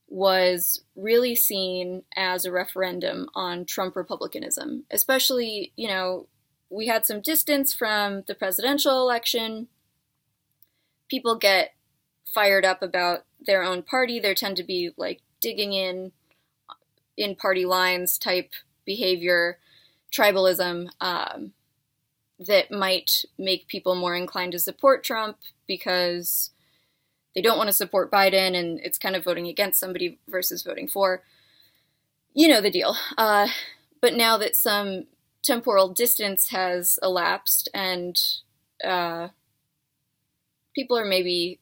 [0.09, 4.85] was really seen as a referendum on Trump republicanism.
[4.91, 6.27] Especially, you know,
[6.69, 9.69] we had some distance from the presidential election.
[11.09, 11.75] People get
[12.25, 14.19] fired up about their own party.
[14.19, 16.11] There tend to be like digging in
[17.17, 18.53] in party lines type
[18.85, 19.59] behavior,
[20.13, 21.53] tribalism um,
[22.39, 26.51] that might make people more inclined to support Trump because
[27.35, 30.89] they don't want to support Biden and it's kind of voting against somebody versus voting
[30.89, 31.23] for.
[32.35, 32.97] You know the deal.
[33.17, 33.49] Uh,
[34.01, 35.07] but now that some
[35.43, 38.19] temporal distance has elapsed and
[38.85, 39.29] uh,
[40.75, 41.59] people are maybe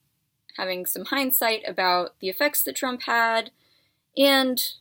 [0.56, 3.50] having some hindsight about the effects that Trump had
[4.16, 4.72] and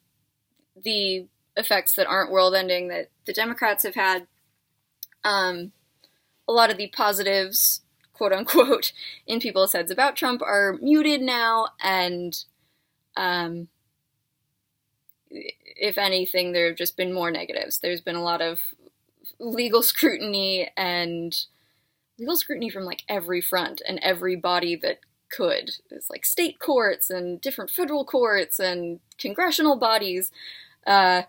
[0.76, 4.28] the effects that aren't world ending that the Democrats have had.
[5.24, 5.72] Um,
[6.48, 7.82] a lot of the positives,
[8.14, 8.92] quote unquote,
[9.28, 12.44] in people's heads about Trump are muted now, and
[13.18, 13.68] um,
[15.30, 17.80] if anything, there have just been more negatives.
[17.80, 18.60] There's been a lot of
[19.40, 21.36] legal scrutiny and
[22.18, 25.72] legal scrutiny from like every front and every body that could.
[25.90, 30.32] It's like state courts and different federal courts and congressional bodies.
[30.86, 31.24] Uh,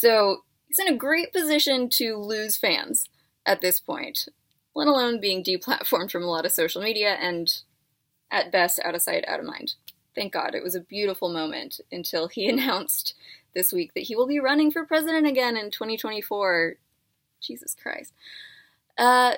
[0.00, 3.10] so he's in a great position to lose fans
[3.44, 4.28] at this point,
[4.74, 7.60] let alone being deplatformed from a lot of social media and
[8.30, 9.74] at best out of sight, out of mind.
[10.14, 10.54] Thank God.
[10.54, 13.12] It was a beautiful moment until he announced
[13.54, 16.76] this week that he will be running for president again in 2024.
[17.42, 18.14] Jesus Christ.
[18.96, 19.34] Uh,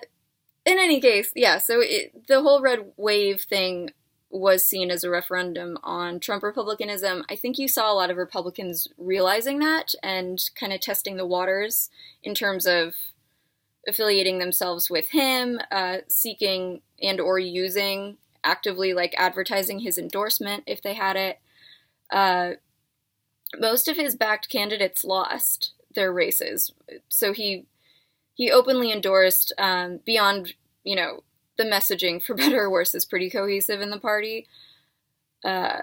[0.64, 3.90] in any case, yeah, so it, the whole red wave thing
[4.32, 7.22] was seen as a referendum on Trump republicanism.
[7.28, 11.26] I think you saw a lot of Republicans realizing that and kind of testing the
[11.26, 11.90] waters
[12.22, 12.94] in terms of
[13.86, 20.80] affiliating themselves with him, uh, seeking and or using actively like advertising his endorsement if
[20.80, 21.38] they had it.
[22.10, 22.52] Uh,
[23.58, 26.72] most of his backed candidates lost their races,
[27.08, 27.66] so he
[28.34, 31.22] he openly endorsed um, beyond you know
[31.56, 34.46] the messaging for better or worse is pretty cohesive in the party,
[35.44, 35.80] uh,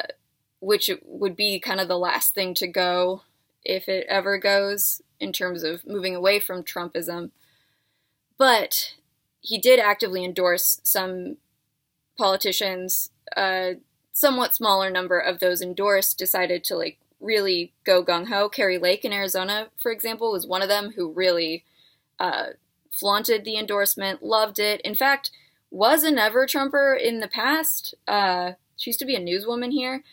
[0.59, 3.21] which would be kind of the last thing to go
[3.63, 7.31] if it ever goes in terms of moving away from Trumpism.
[8.37, 8.95] But
[9.41, 11.37] he did actively endorse some
[12.17, 13.09] politicians.
[13.35, 13.77] A
[14.13, 18.49] somewhat smaller number of those endorsed decided to like really go gung ho.
[18.49, 21.63] Kari Lake in Arizona, for example, was one of them who really
[22.19, 22.47] uh,
[22.91, 24.81] flaunted the endorsement, loved it.
[24.81, 25.31] In fact,
[25.71, 27.93] was a never Trumper in the past.
[28.07, 30.03] Uh, she used to be a newswoman here,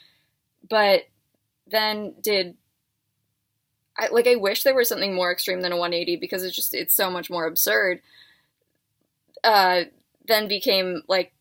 [0.69, 1.05] but
[1.67, 2.57] then did.
[3.99, 6.75] I, like I wish there was something more extreme than a 180 because it's just
[6.75, 8.01] it's so much more absurd.
[9.43, 9.85] Uh,
[10.27, 11.33] then became like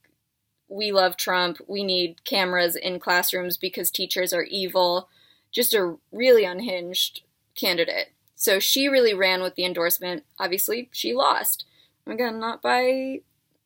[0.69, 1.59] we love Trump.
[1.67, 5.09] We need cameras in classrooms because teachers are evil.
[5.51, 7.21] Just a really unhinged
[7.55, 8.13] candidate.
[8.35, 10.23] So she really ran with the endorsement.
[10.39, 11.65] Obviously, she lost.
[12.07, 13.21] Again, not by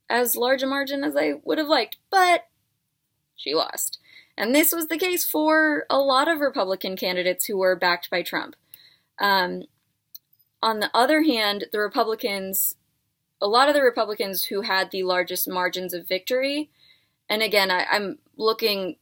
[0.09, 2.45] as large a margin as I would have liked, but
[3.35, 3.99] she lost.
[4.37, 8.21] And this was the case for a lot of Republican candidates who were backed by
[8.21, 8.55] Trump.
[9.19, 9.63] Um,
[10.61, 12.75] on the other hand, the Republicans,
[13.41, 16.69] a lot of the Republicans who had the largest margins of victory,
[17.29, 18.95] and again, I, I'm looking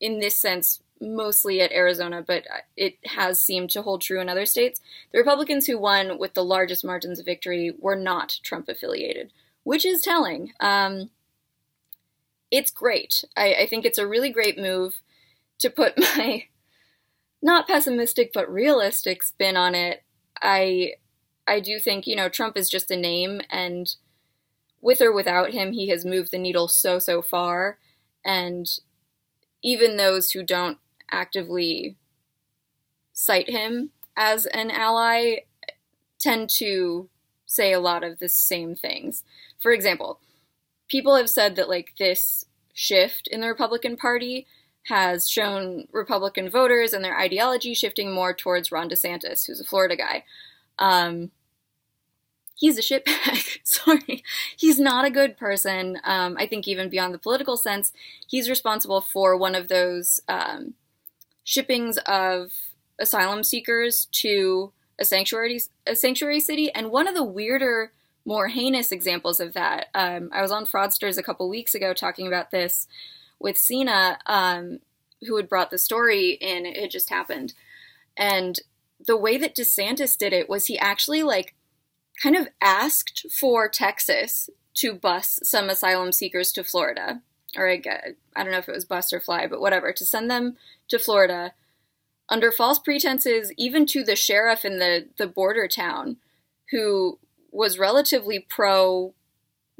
[0.00, 2.44] in this sense mostly at Arizona, but
[2.76, 4.80] it has seemed to hold true in other states.
[5.10, 9.32] The Republicans who won with the largest margins of victory were not Trump affiliated,
[9.64, 10.52] which is telling.
[10.60, 11.10] Um,
[12.50, 13.24] it's great.
[13.36, 15.00] I, I think it's a really great move
[15.60, 16.44] to put my
[17.42, 20.02] not pessimistic but realistic spin on it.
[20.42, 20.94] I
[21.46, 23.94] I do think, you know, Trump is just a name and
[24.82, 27.78] with or without him, he has moved the needle so so far
[28.24, 28.68] and
[29.62, 30.78] even those who don't
[31.10, 31.96] actively
[33.12, 35.36] cite him as an ally
[36.20, 37.08] tend to
[37.46, 39.24] say a lot of the same things.
[39.62, 40.18] For example,
[40.88, 42.44] people have said that like this
[42.74, 44.46] shift in the Republican Party
[44.88, 49.96] has shown Republican voters and their ideology shifting more towards Ron DeSantis, who's a Florida
[49.96, 50.24] guy.
[50.78, 51.30] Um,
[52.56, 53.58] he's a shitbag.
[53.64, 54.24] Sorry.
[54.56, 55.98] He's not a good person.
[56.02, 57.92] Um, I think even beyond the political sense,
[58.26, 60.74] he's responsible for one of those um,
[61.44, 62.52] shippings of
[62.98, 67.92] asylum seekers to a sanctuary a sanctuary city and one of the weirder
[68.24, 69.86] more heinous examples of that.
[69.94, 72.86] Um, i was on fraudsters a couple weeks ago talking about this
[73.40, 74.78] with Sina, um,
[75.22, 76.66] who had brought the story in.
[76.66, 77.54] It just happened.
[78.16, 78.60] And
[79.04, 81.54] the way that desantis did it was he actually like
[82.22, 87.22] kind of asked for texas to bus some asylum seekers to florida.
[87.56, 87.82] Or I,
[88.36, 90.56] I don't know if it was bus or fly but whatever to send them
[90.88, 91.52] to Florida.
[92.28, 96.16] Under false pretenses, even to the sheriff in the, the border town,
[96.70, 97.18] who
[97.52, 99.14] was relatively pro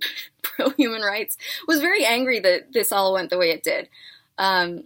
[0.42, 3.88] pro human rights, was very angry that this all went the way it did.
[4.38, 4.84] Um,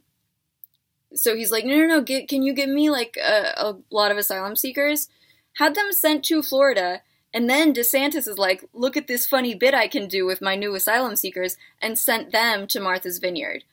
[1.14, 4.10] so he's like, no, no, no, get, can you give me like a, a lot
[4.10, 5.08] of asylum seekers?
[5.54, 9.74] Had them sent to Florida, and then DeSantis is like, look at this funny bit
[9.74, 13.64] I can do with my new asylum seekers, and sent them to Martha's Vineyard.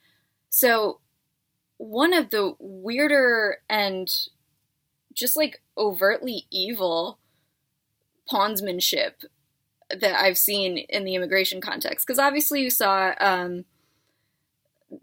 [0.49, 0.99] So
[1.77, 4.09] one of the weirder and
[5.13, 7.19] just like overtly evil
[8.31, 9.25] pawnsmanship
[9.89, 12.05] that I've seen in the immigration context.
[12.05, 13.65] Because obviously, you saw um,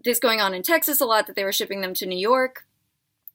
[0.05, 2.67] this going on in Texas a lot that they were shipping them to New York.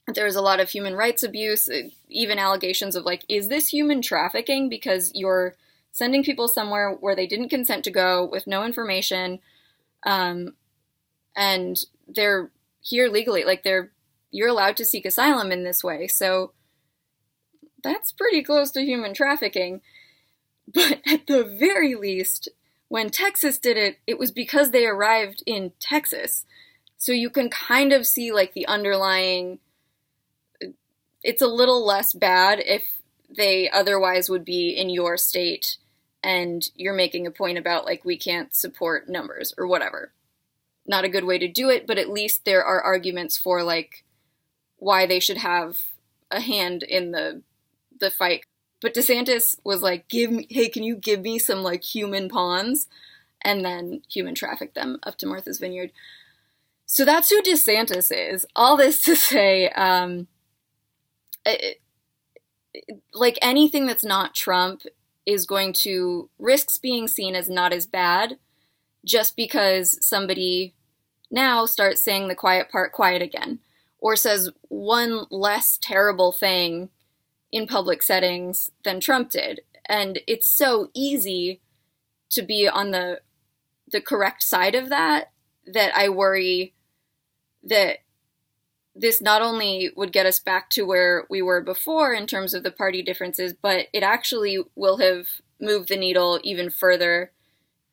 [0.07, 3.69] There was a lot of human rights abuse, uh, even allegations of like, is this
[3.69, 4.69] human trafficking?
[4.69, 5.55] Because you're
[5.91, 9.39] sending people somewhere where they didn't consent to go with no information,
[10.05, 10.53] um,
[11.35, 11.77] and
[12.07, 13.43] they're here legally.
[13.43, 13.91] Like they're
[14.31, 16.07] you're allowed to seek asylum in this way.
[16.07, 16.51] So
[17.85, 19.81] that's pretty close to human trafficking.
[20.73, 22.49] But at the very least,
[22.87, 26.45] when Texas did it, it was because they arrived in Texas.
[26.97, 29.59] So you can kind of see like the underlying.
[31.23, 32.83] It's a little less bad if
[33.29, 35.77] they otherwise would be in your state
[36.23, 40.11] and you're making a point about like we can't support numbers or whatever.
[40.87, 44.03] Not a good way to do it, but at least there are arguments for like
[44.77, 45.79] why they should have
[46.31, 47.43] a hand in the
[47.99, 48.45] the fight.
[48.81, 52.87] But DeSantis was like, "Give me, hey, can you give me some like human pawns?"
[53.41, 55.91] And then human traffic them up to Martha's Vineyard.
[56.85, 58.45] So that's who DeSantis is.
[58.55, 60.27] All this to say, um,
[61.45, 61.81] it,
[63.13, 64.83] like anything that's not Trump
[65.25, 68.37] is going to risks being seen as not as bad,
[69.03, 70.73] just because somebody
[71.31, 73.59] now starts saying the quiet part quiet again,
[73.99, 76.89] or says one less terrible thing
[77.51, 79.61] in public settings than Trump did.
[79.87, 81.61] And it's so easy
[82.31, 83.21] to be on the
[83.91, 85.31] the correct side of that
[85.67, 86.73] that I worry
[87.63, 87.99] that
[88.95, 92.63] this not only would get us back to where we were before in terms of
[92.63, 95.27] the party differences, but it actually will have
[95.59, 97.31] moved the needle even further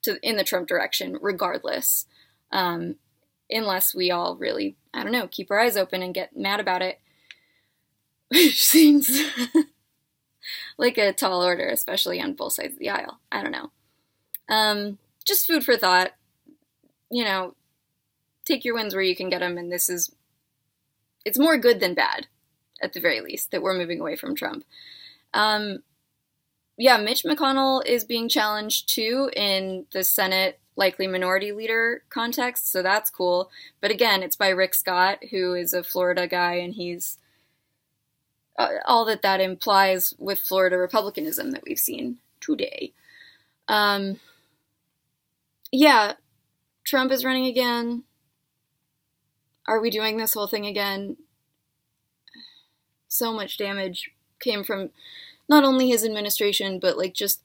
[0.03, 2.07] to in the Trump direction, regardless.
[2.53, 2.97] Um,
[3.51, 6.83] unless we all really, I don't know, keep our eyes open and get mad about
[6.83, 7.01] it,
[8.33, 9.11] which seems
[10.79, 13.21] like a tall order, especially on both sides of the aisle.
[13.31, 13.71] I don't know.
[14.49, 16.13] Um, just food for thought.
[17.11, 17.55] You know,
[18.45, 20.15] take your wins where you can get them, and this is
[21.25, 22.27] it's more good than bad,
[22.81, 24.65] at the very least, that we're moving away from Trump.
[25.35, 25.83] Um,
[26.79, 32.83] yeah, Mitch McConnell is being challenged too in the Senate likely minority leader context, so
[32.83, 33.51] that's cool.
[33.83, 37.19] But again, it's by Rick Scott, who is a Florida guy, and he's
[38.59, 42.93] uh, all that that implies with Florida Republicanism that we've seen today.
[43.69, 44.21] Um,
[45.71, 46.15] yeah,
[46.85, 48.05] Trump is running again.
[49.67, 51.17] Are we doing this whole thing again?
[53.09, 54.91] So much damage came from
[55.49, 57.43] not only his administration, but like just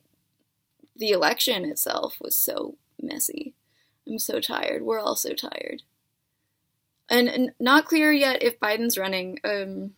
[0.96, 3.54] the election itself was so messy.
[4.08, 4.82] I'm so tired.
[4.82, 5.84] We're all so tired.
[7.10, 9.40] And, and not clear yet if Biden's running.
[9.44, 9.92] Um,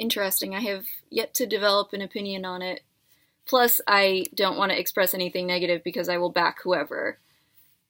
[0.00, 0.54] interesting.
[0.54, 2.80] I have yet to develop an opinion on it.
[3.46, 7.18] Plus, I don't want to express anything negative because I will back whoever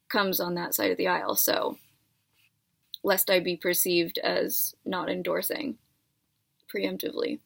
[0.08, 1.36] comes on that side of the aisle.
[1.36, 1.78] So,
[3.02, 5.78] lest I be perceived as not endorsing
[6.74, 7.38] preemptively.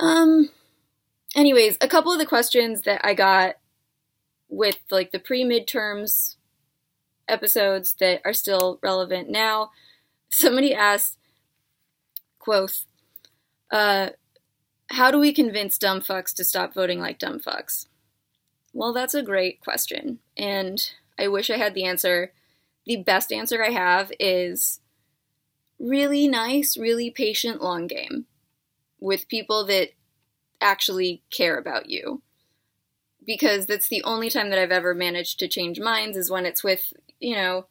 [0.00, 0.50] Um,
[1.34, 3.56] anyways, a couple of the questions that I got
[4.48, 6.36] with like the pre midterms
[7.28, 9.70] episodes that are still relevant now.
[10.30, 11.18] Somebody asked,
[12.38, 12.84] quoth,
[13.70, 14.10] uh,
[14.90, 17.86] how do we convince dumb fucks to stop voting like dumb fucks?
[18.72, 20.78] Well, that's a great question, and
[21.18, 22.32] I wish I had the answer.
[22.86, 24.80] The best answer I have is
[25.78, 28.26] really nice, really patient long game
[29.00, 29.90] with people that
[30.60, 32.22] actually care about you.
[33.24, 36.64] Because that's the only time that I've ever managed to change minds is when it's
[36.64, 37.66] with, you know,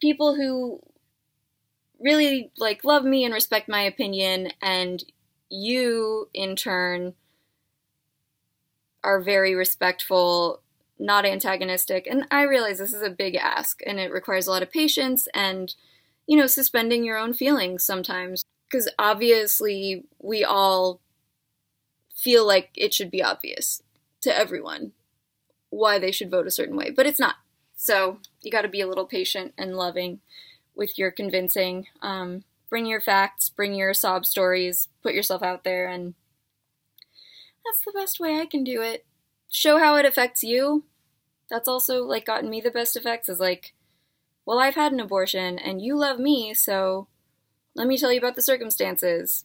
[0.00, 0.80] people who
[2.00, 5.04] really like love me and respect my opinion and
[5.48, 7.14] you in turn
[9.02, 10.62] are very respectful,
[10.98, 12.06] not antagonistic.
[12.10, 15.28] And I realize this is a big ask and it requires a lot of patience
[15.32, 15.74] and
[16.26, 21.00] you know, suspending your own feelings sometimes because obviously we all
[22.14, 23.82] feel like it should be obvious
[24.22, 24.92] to everyone
[25.70, 27.36] why they should vote a certain way, but it's not.
[27.76, 30.20] So you got to be a little patient and loving
[30.76, 31.86] with your convincing.
[32.02, 36.14] Um, bring your facts, bring your sob stories, put yourself out there, and
[37.64, 39.04] that's the best way I can do it.
[39.50, 40.84] Show how it affects you.
[41.50, 43.28] That's also like gotten me the best effects.
[43.28, 43.74] Is like,
[44.44, 47.08] well, I've had an abortion and you love me, so
[47.74, 49.44] let me tell you about the circumstances.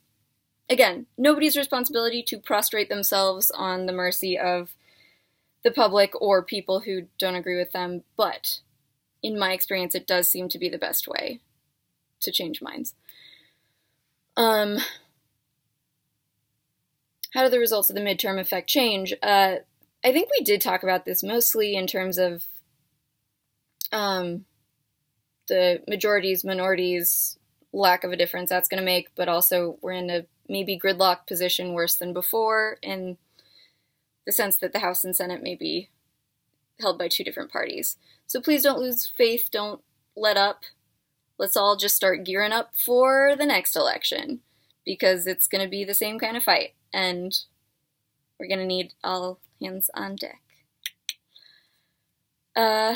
[0.70, 4.76] Again, nobody's responsibility to prostrate themselves on the mercy of
[5.64, 8.60] the public or people who don't agree with them, but
[9.24, 11.42] in my experience, it does seem to be the best way
[12.22, 12.96] to change minds.
[14.38, 14.80] Um,
[17.34, 19.14] how do the results of the midterm affect change?
[19.22, 19.58] Uh,
[20.04, 22.46] I think we did talk about this mostly in terms of
[23.92, 24.46] um,
[25.48, 27.38] the majorities, minorities,
[27.74, 31.28] lack of a difference that's going to make, but also we're in a maybe gridlock
[31.28, 33.18] position worse than before in
[34.26, 35.90] the sense that the House and Senate may be
[36.82, 37.98] held by two different parties.
[38.28, 39.82] So please don't lose faith, don't
[40.16, 40.64] let up.
[41.38, 44.42] Let's all just start gearing up for the next election
[44.86, 47.34] because it's going to be the same kind of fight and
[48.40, 50.42] we're going to need all hands on deck.
[52.56, 52.96] Uh,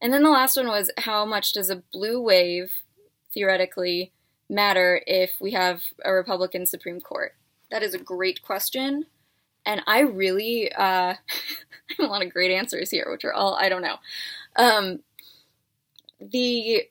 [0.00, 2.72] and then the last one was how much does a blue wave
[3.32, 4.12] theoretically
[4.50, 7.34] matter if we have a Republican Supreme Court?
[7.70, 9.06] That is a great question.
[9.64, 11.16] And I really, uh, I
[11.98, 13.96] have a lot of great answers here, which are all, I don't know.
[14.56, 15.00] Um,
[16.20, 16.84] the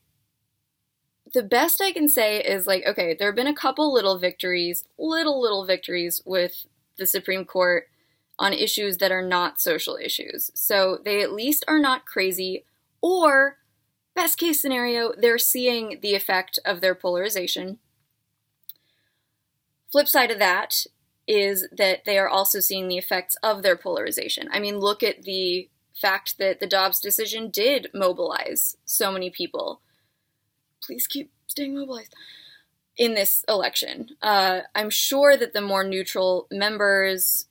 [1.34, 4.86] the best I can say is like, okay, there have been a couple little victories,
[4.98, 6.66] little, little victories with
[6.98, 7.88] the Supreme Court
[8.38, 10.52] on issues that are not social issues.
[10.54, 12.66] So they at least are not crazy,
[13.02, 13.58] or
[14.14, 17.80] best case scenario, they're seeing the effect of their polarization.
[19.92, 20.86] Flip side of that
[21.32, 24.50] is that they are also seeing the effects of their polarization.
[24.52, 29.80] I mean, look at the fact that the Dobbs decision did mobilize so many people.
[30.84, 32.14] Please keep staying mobilized
[32.98, 34.10] in this election.
[34.22, 37.46] Uh, I'm sure that the more neutral members,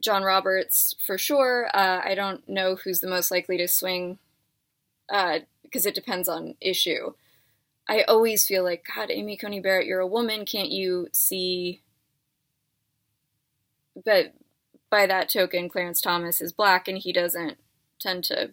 [0.00, 1.68] John Roberts for sure.
[1.74, 4.18] Uh, I don't know who's the most likely to swing
[5.06, 7.12] because uh, it depends on issue.
[7.86, 10.46] I always feel like, God, Amy Coney Barrett, you're a woman.
[10.46, 11.82] Can't you see?
[13.94, 14.34] But
[14.90, 17.58] by that token, Clarence Thomas is black and he doesn't
[17.98, 18.50] tend to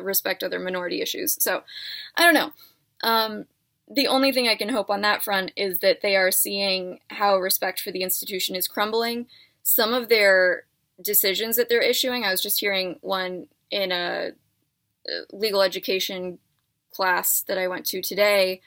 [0.00, 1.42] respect other minority issues.
[1.42, 1.62] So
[2.16, 2.52] I don't know.
[3.02, 3.46] Um,
[3.90, 7.36] the only thing I can hope on that front is that they are seeing how
[7.36, 9.26] respect for the institution is crumbling.
[9.62, 10.64] Some of their
[11.02, 14.30] decisions that they're issuing, I was just hearing one in a
[15.32, 16.38] legal education
[16.92, 18.60] class that I went to today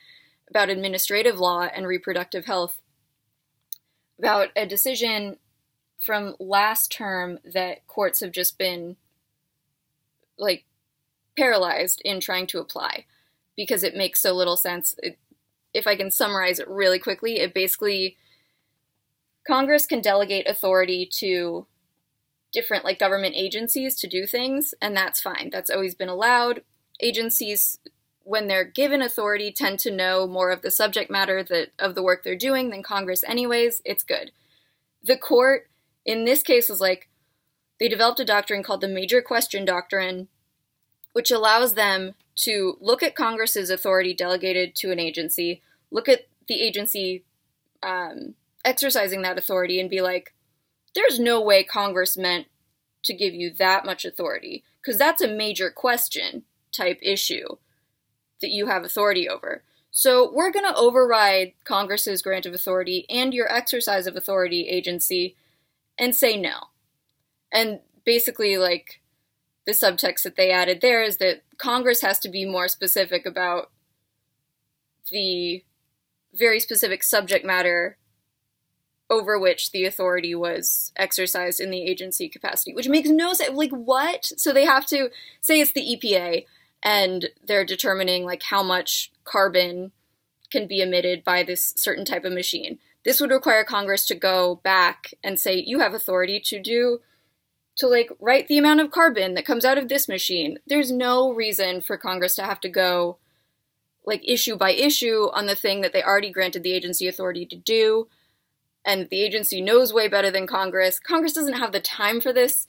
[0.50, 2.82] about administrative law and reproductive health,
[4.20, 5.38] about a decision
[6.00, 8.96] from last term that courts have just been
[10.38, 10.66] like
[11.38, 13.06] paralyzed in trying to apply
[13.56, 14.96] because it makes so little sense.
[15.02, 15.18] It,
[15.74, 18.18] if I can summarize it really quickly, it basically
[19.48, 21.66] Congress can delegate authority to
[22.52, 25.50] different like government agencies to do things and that's fine.
[25.52, 26.64] That's always been allowed.
[27.02, 27.80] Agencies
[28.26, 32.04] when they're given authority tend to know more of the subject matter that of the
[32.04, 33.82] work they're doing than Congress anyways.
[33.86, 34.32] It's good.
[35.04, 35.70] The court
[36.06, 37.08] in this case was like
[37.80, 40.28] they developed a doctrine called the major question doctrine
[41.14, 46.62] which allows them to look at Congress's authority delegated to an agency, look at the
[46.62, 47.24] agency
[47.82, 48.34] um,
[48.66, 50.34] exercising that authority, and be like,
[50.94, 52.48] there's no way Congress meant
[53.06, 57.56] to give you that much authority, because that's a major question type issue
[58.42, 59.64] that you have authority over.
[59.92, 65.36] So we're going to override Congress's grant of authority and your exercise of authority agency
[65.98, 66.56] and say no.
[67.52, 69.02] And basically, like,
[69.66, 73.72] the subtext that they added there is that Congress has to be more specific about
[75.12, 75.64] the
[76.34, 77.98] very specific subject matter
[79.10, 83.56] over which the authority was exercised in the agency capacity, which makes no sense.
[83.56, 84.26] Like, what?
[84.26, 85.10] So they have to
[85.42, 86.46] say it's the EPA
[86.86, 89.92] and they're determining like how much carbon
[90.52, 92.78] can be emitted by this certain type of machine.
[93.04, 97.00] This would require Congress to go back and say, you have authority to do
[97.78, 100.60] to like write the amount of carbon that comes out of this machine.
[100.68, 103.18] There's no reason for Congress to have to go
[104.06, 107.56] like issue by issue on the thing that they already granted the agency authority to
[107.56, 108.08] do.
[108.86, 111.00] And the agency knows way better than Congress.
[111.00, 112.68] Congress doesn't have the time for this.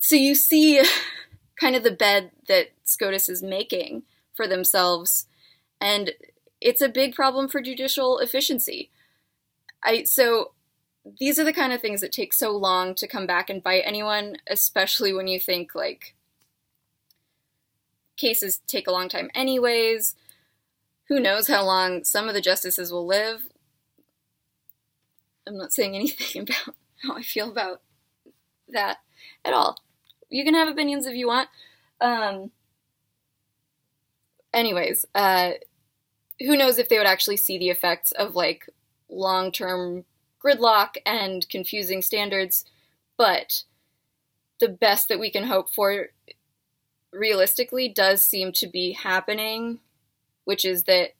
[0.00, 0.82] So you see
[1.58, 4.04] kind of the bed that SCOTUS is making
[4.34, 5.26] for themselves.
[5.80, 6.12] And
[6.60, 8.90] it's a big problem for judicial efficiency.
[9.82, 10.52] I so
[11.18, 13.82] these are the kind of things that take so long to come back and bite
[13.84, 16.14] anyone, especially when you think like
[18.16, 20.14] cases take a long time anyways.
[21.08, 23.46] Who knows how long some of the justices will live?
[25.46, 27.80] I'm not saying anything about how I feel about
[28.68, 28.98] that
[29.44, 29.78] at all.
[30.28, 31.48] You can have opinions if you want.
[32.00, 32.50] Um,
[34.52, 35.52] anyways, uh,
[36.40, 38.68] who knows if they would actually see the effects of like
[39.08, 40.04] long term
[40.44, 42.64] gridlock and confusing standards,
[43.16, 43.64] but
[44.60, 46.08] the best that we can hope for
[47.12, 49.80] realistically does seem to be happening,
[50.44, 51.10] which is that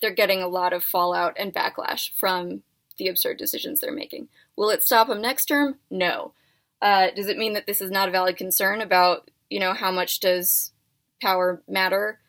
[0.00, 2.62] they're getting a lot of fallout and backlash from
[2.98, 4.28] the absurd decisions they're making.
[4.56, 5.76] Will it stop them next term?
[5.90, 6.32] No.
[6.82, 9.90] Uh, does it mean that this is not a valid concern about, you know, how
[9.90, 10.72] much does
[11.22, 12.20] power matter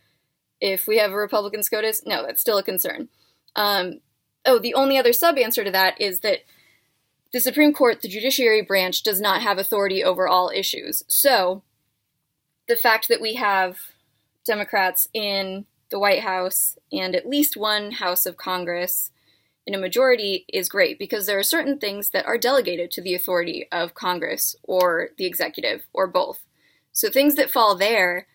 [0.61, 2.03] if we have a Republican SCOTUS?
[2.05, 3.09] No, that's still a concern.
[3.55, 3.99] Um,
[4.45, 6.39] oh, the only other sub answer to that is that
[7.33, 11.03] the Supreme Court, the judiciary branch, does not have authority over all issues.
[11.07, 11.63] So
[12.67, 13.77] the fact that we have
[14.45, 19.11] Democrats in the White House and at least one House of Congress
[19.68, 23.13] in a majority is great because there are certain things that are delegated to the
[23.13, 26.39] authority of Congress or the executive or both.
[26.93, 28.28] So things that fall there,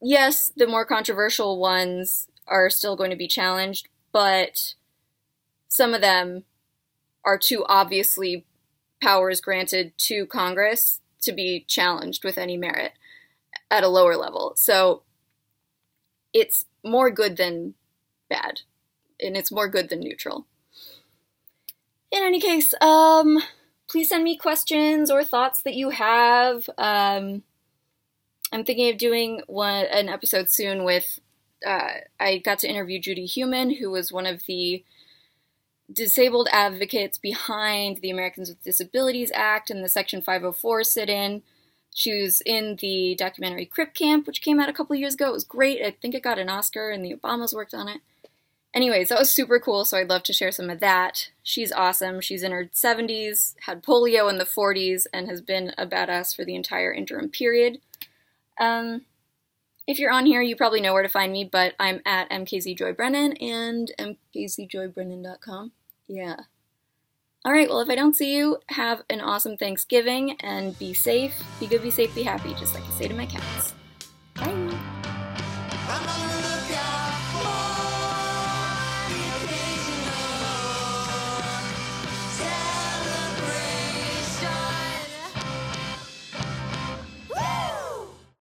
[0.00, 4.74] yes, the more controversial ones are still going to be challenged, but
[5.66, 6.44] some of them
[7.24, 8.46] are too obviously
[9.02, 12.92] powers granted to Congress to be challenged with any merit
[13.72, 14.52] at a lower level.
[14.54, 15.02] So
[16.32, 17.74] it's more good than
[18.28, 18.60] bad,
[19.22, 20.46] and it's more good than neutral.
[22.10, 23.38] In any case, um,
[23.88, 26.68] please send me questions or thoughts that you have.
[26.76, 27.42] Um,
[28.52, 31.20] I'm thinking of doing one an episode soon with.
[31.64, 34.84] Uh, I got to interview Judy Heumann, who was one of the
[35.92, 41.42] disabled advocates behind the Americans with Disabilities Act and the Section 504 sit in.
[41.94, 45.28] She was in the documentary Crip Camp, which came out a couple years ago.
[45.28, 45.82] It was great.
[45.84, 48.00] I think it got an Oscar, and the Obamas worked on it.
[48.74, 51.30] Anyways, that was super cool, so I'd love to share some of that.
[51.42, 52.22] She's awesome.
[52.22, 56.44] She's in her 70s, had polio in the 40s, and has been a badass for
[56.44, 57.80] the entire interim period.
[58.58, 59.02] Um,
[59.86, 63.42] if you're on here, you probably know where to find me, but I'm at mkzjoybrennan
[63.42, 65.72] and mkzjoybrennan.com.
[66.08, 66.36] Yeah.
[67.44, 71.34] All right, well, if I don't see you, have an awesome Thanksgiving and be safe.
[71.58, 73.74] Be good, be safe, be happy, just like I say to my cats.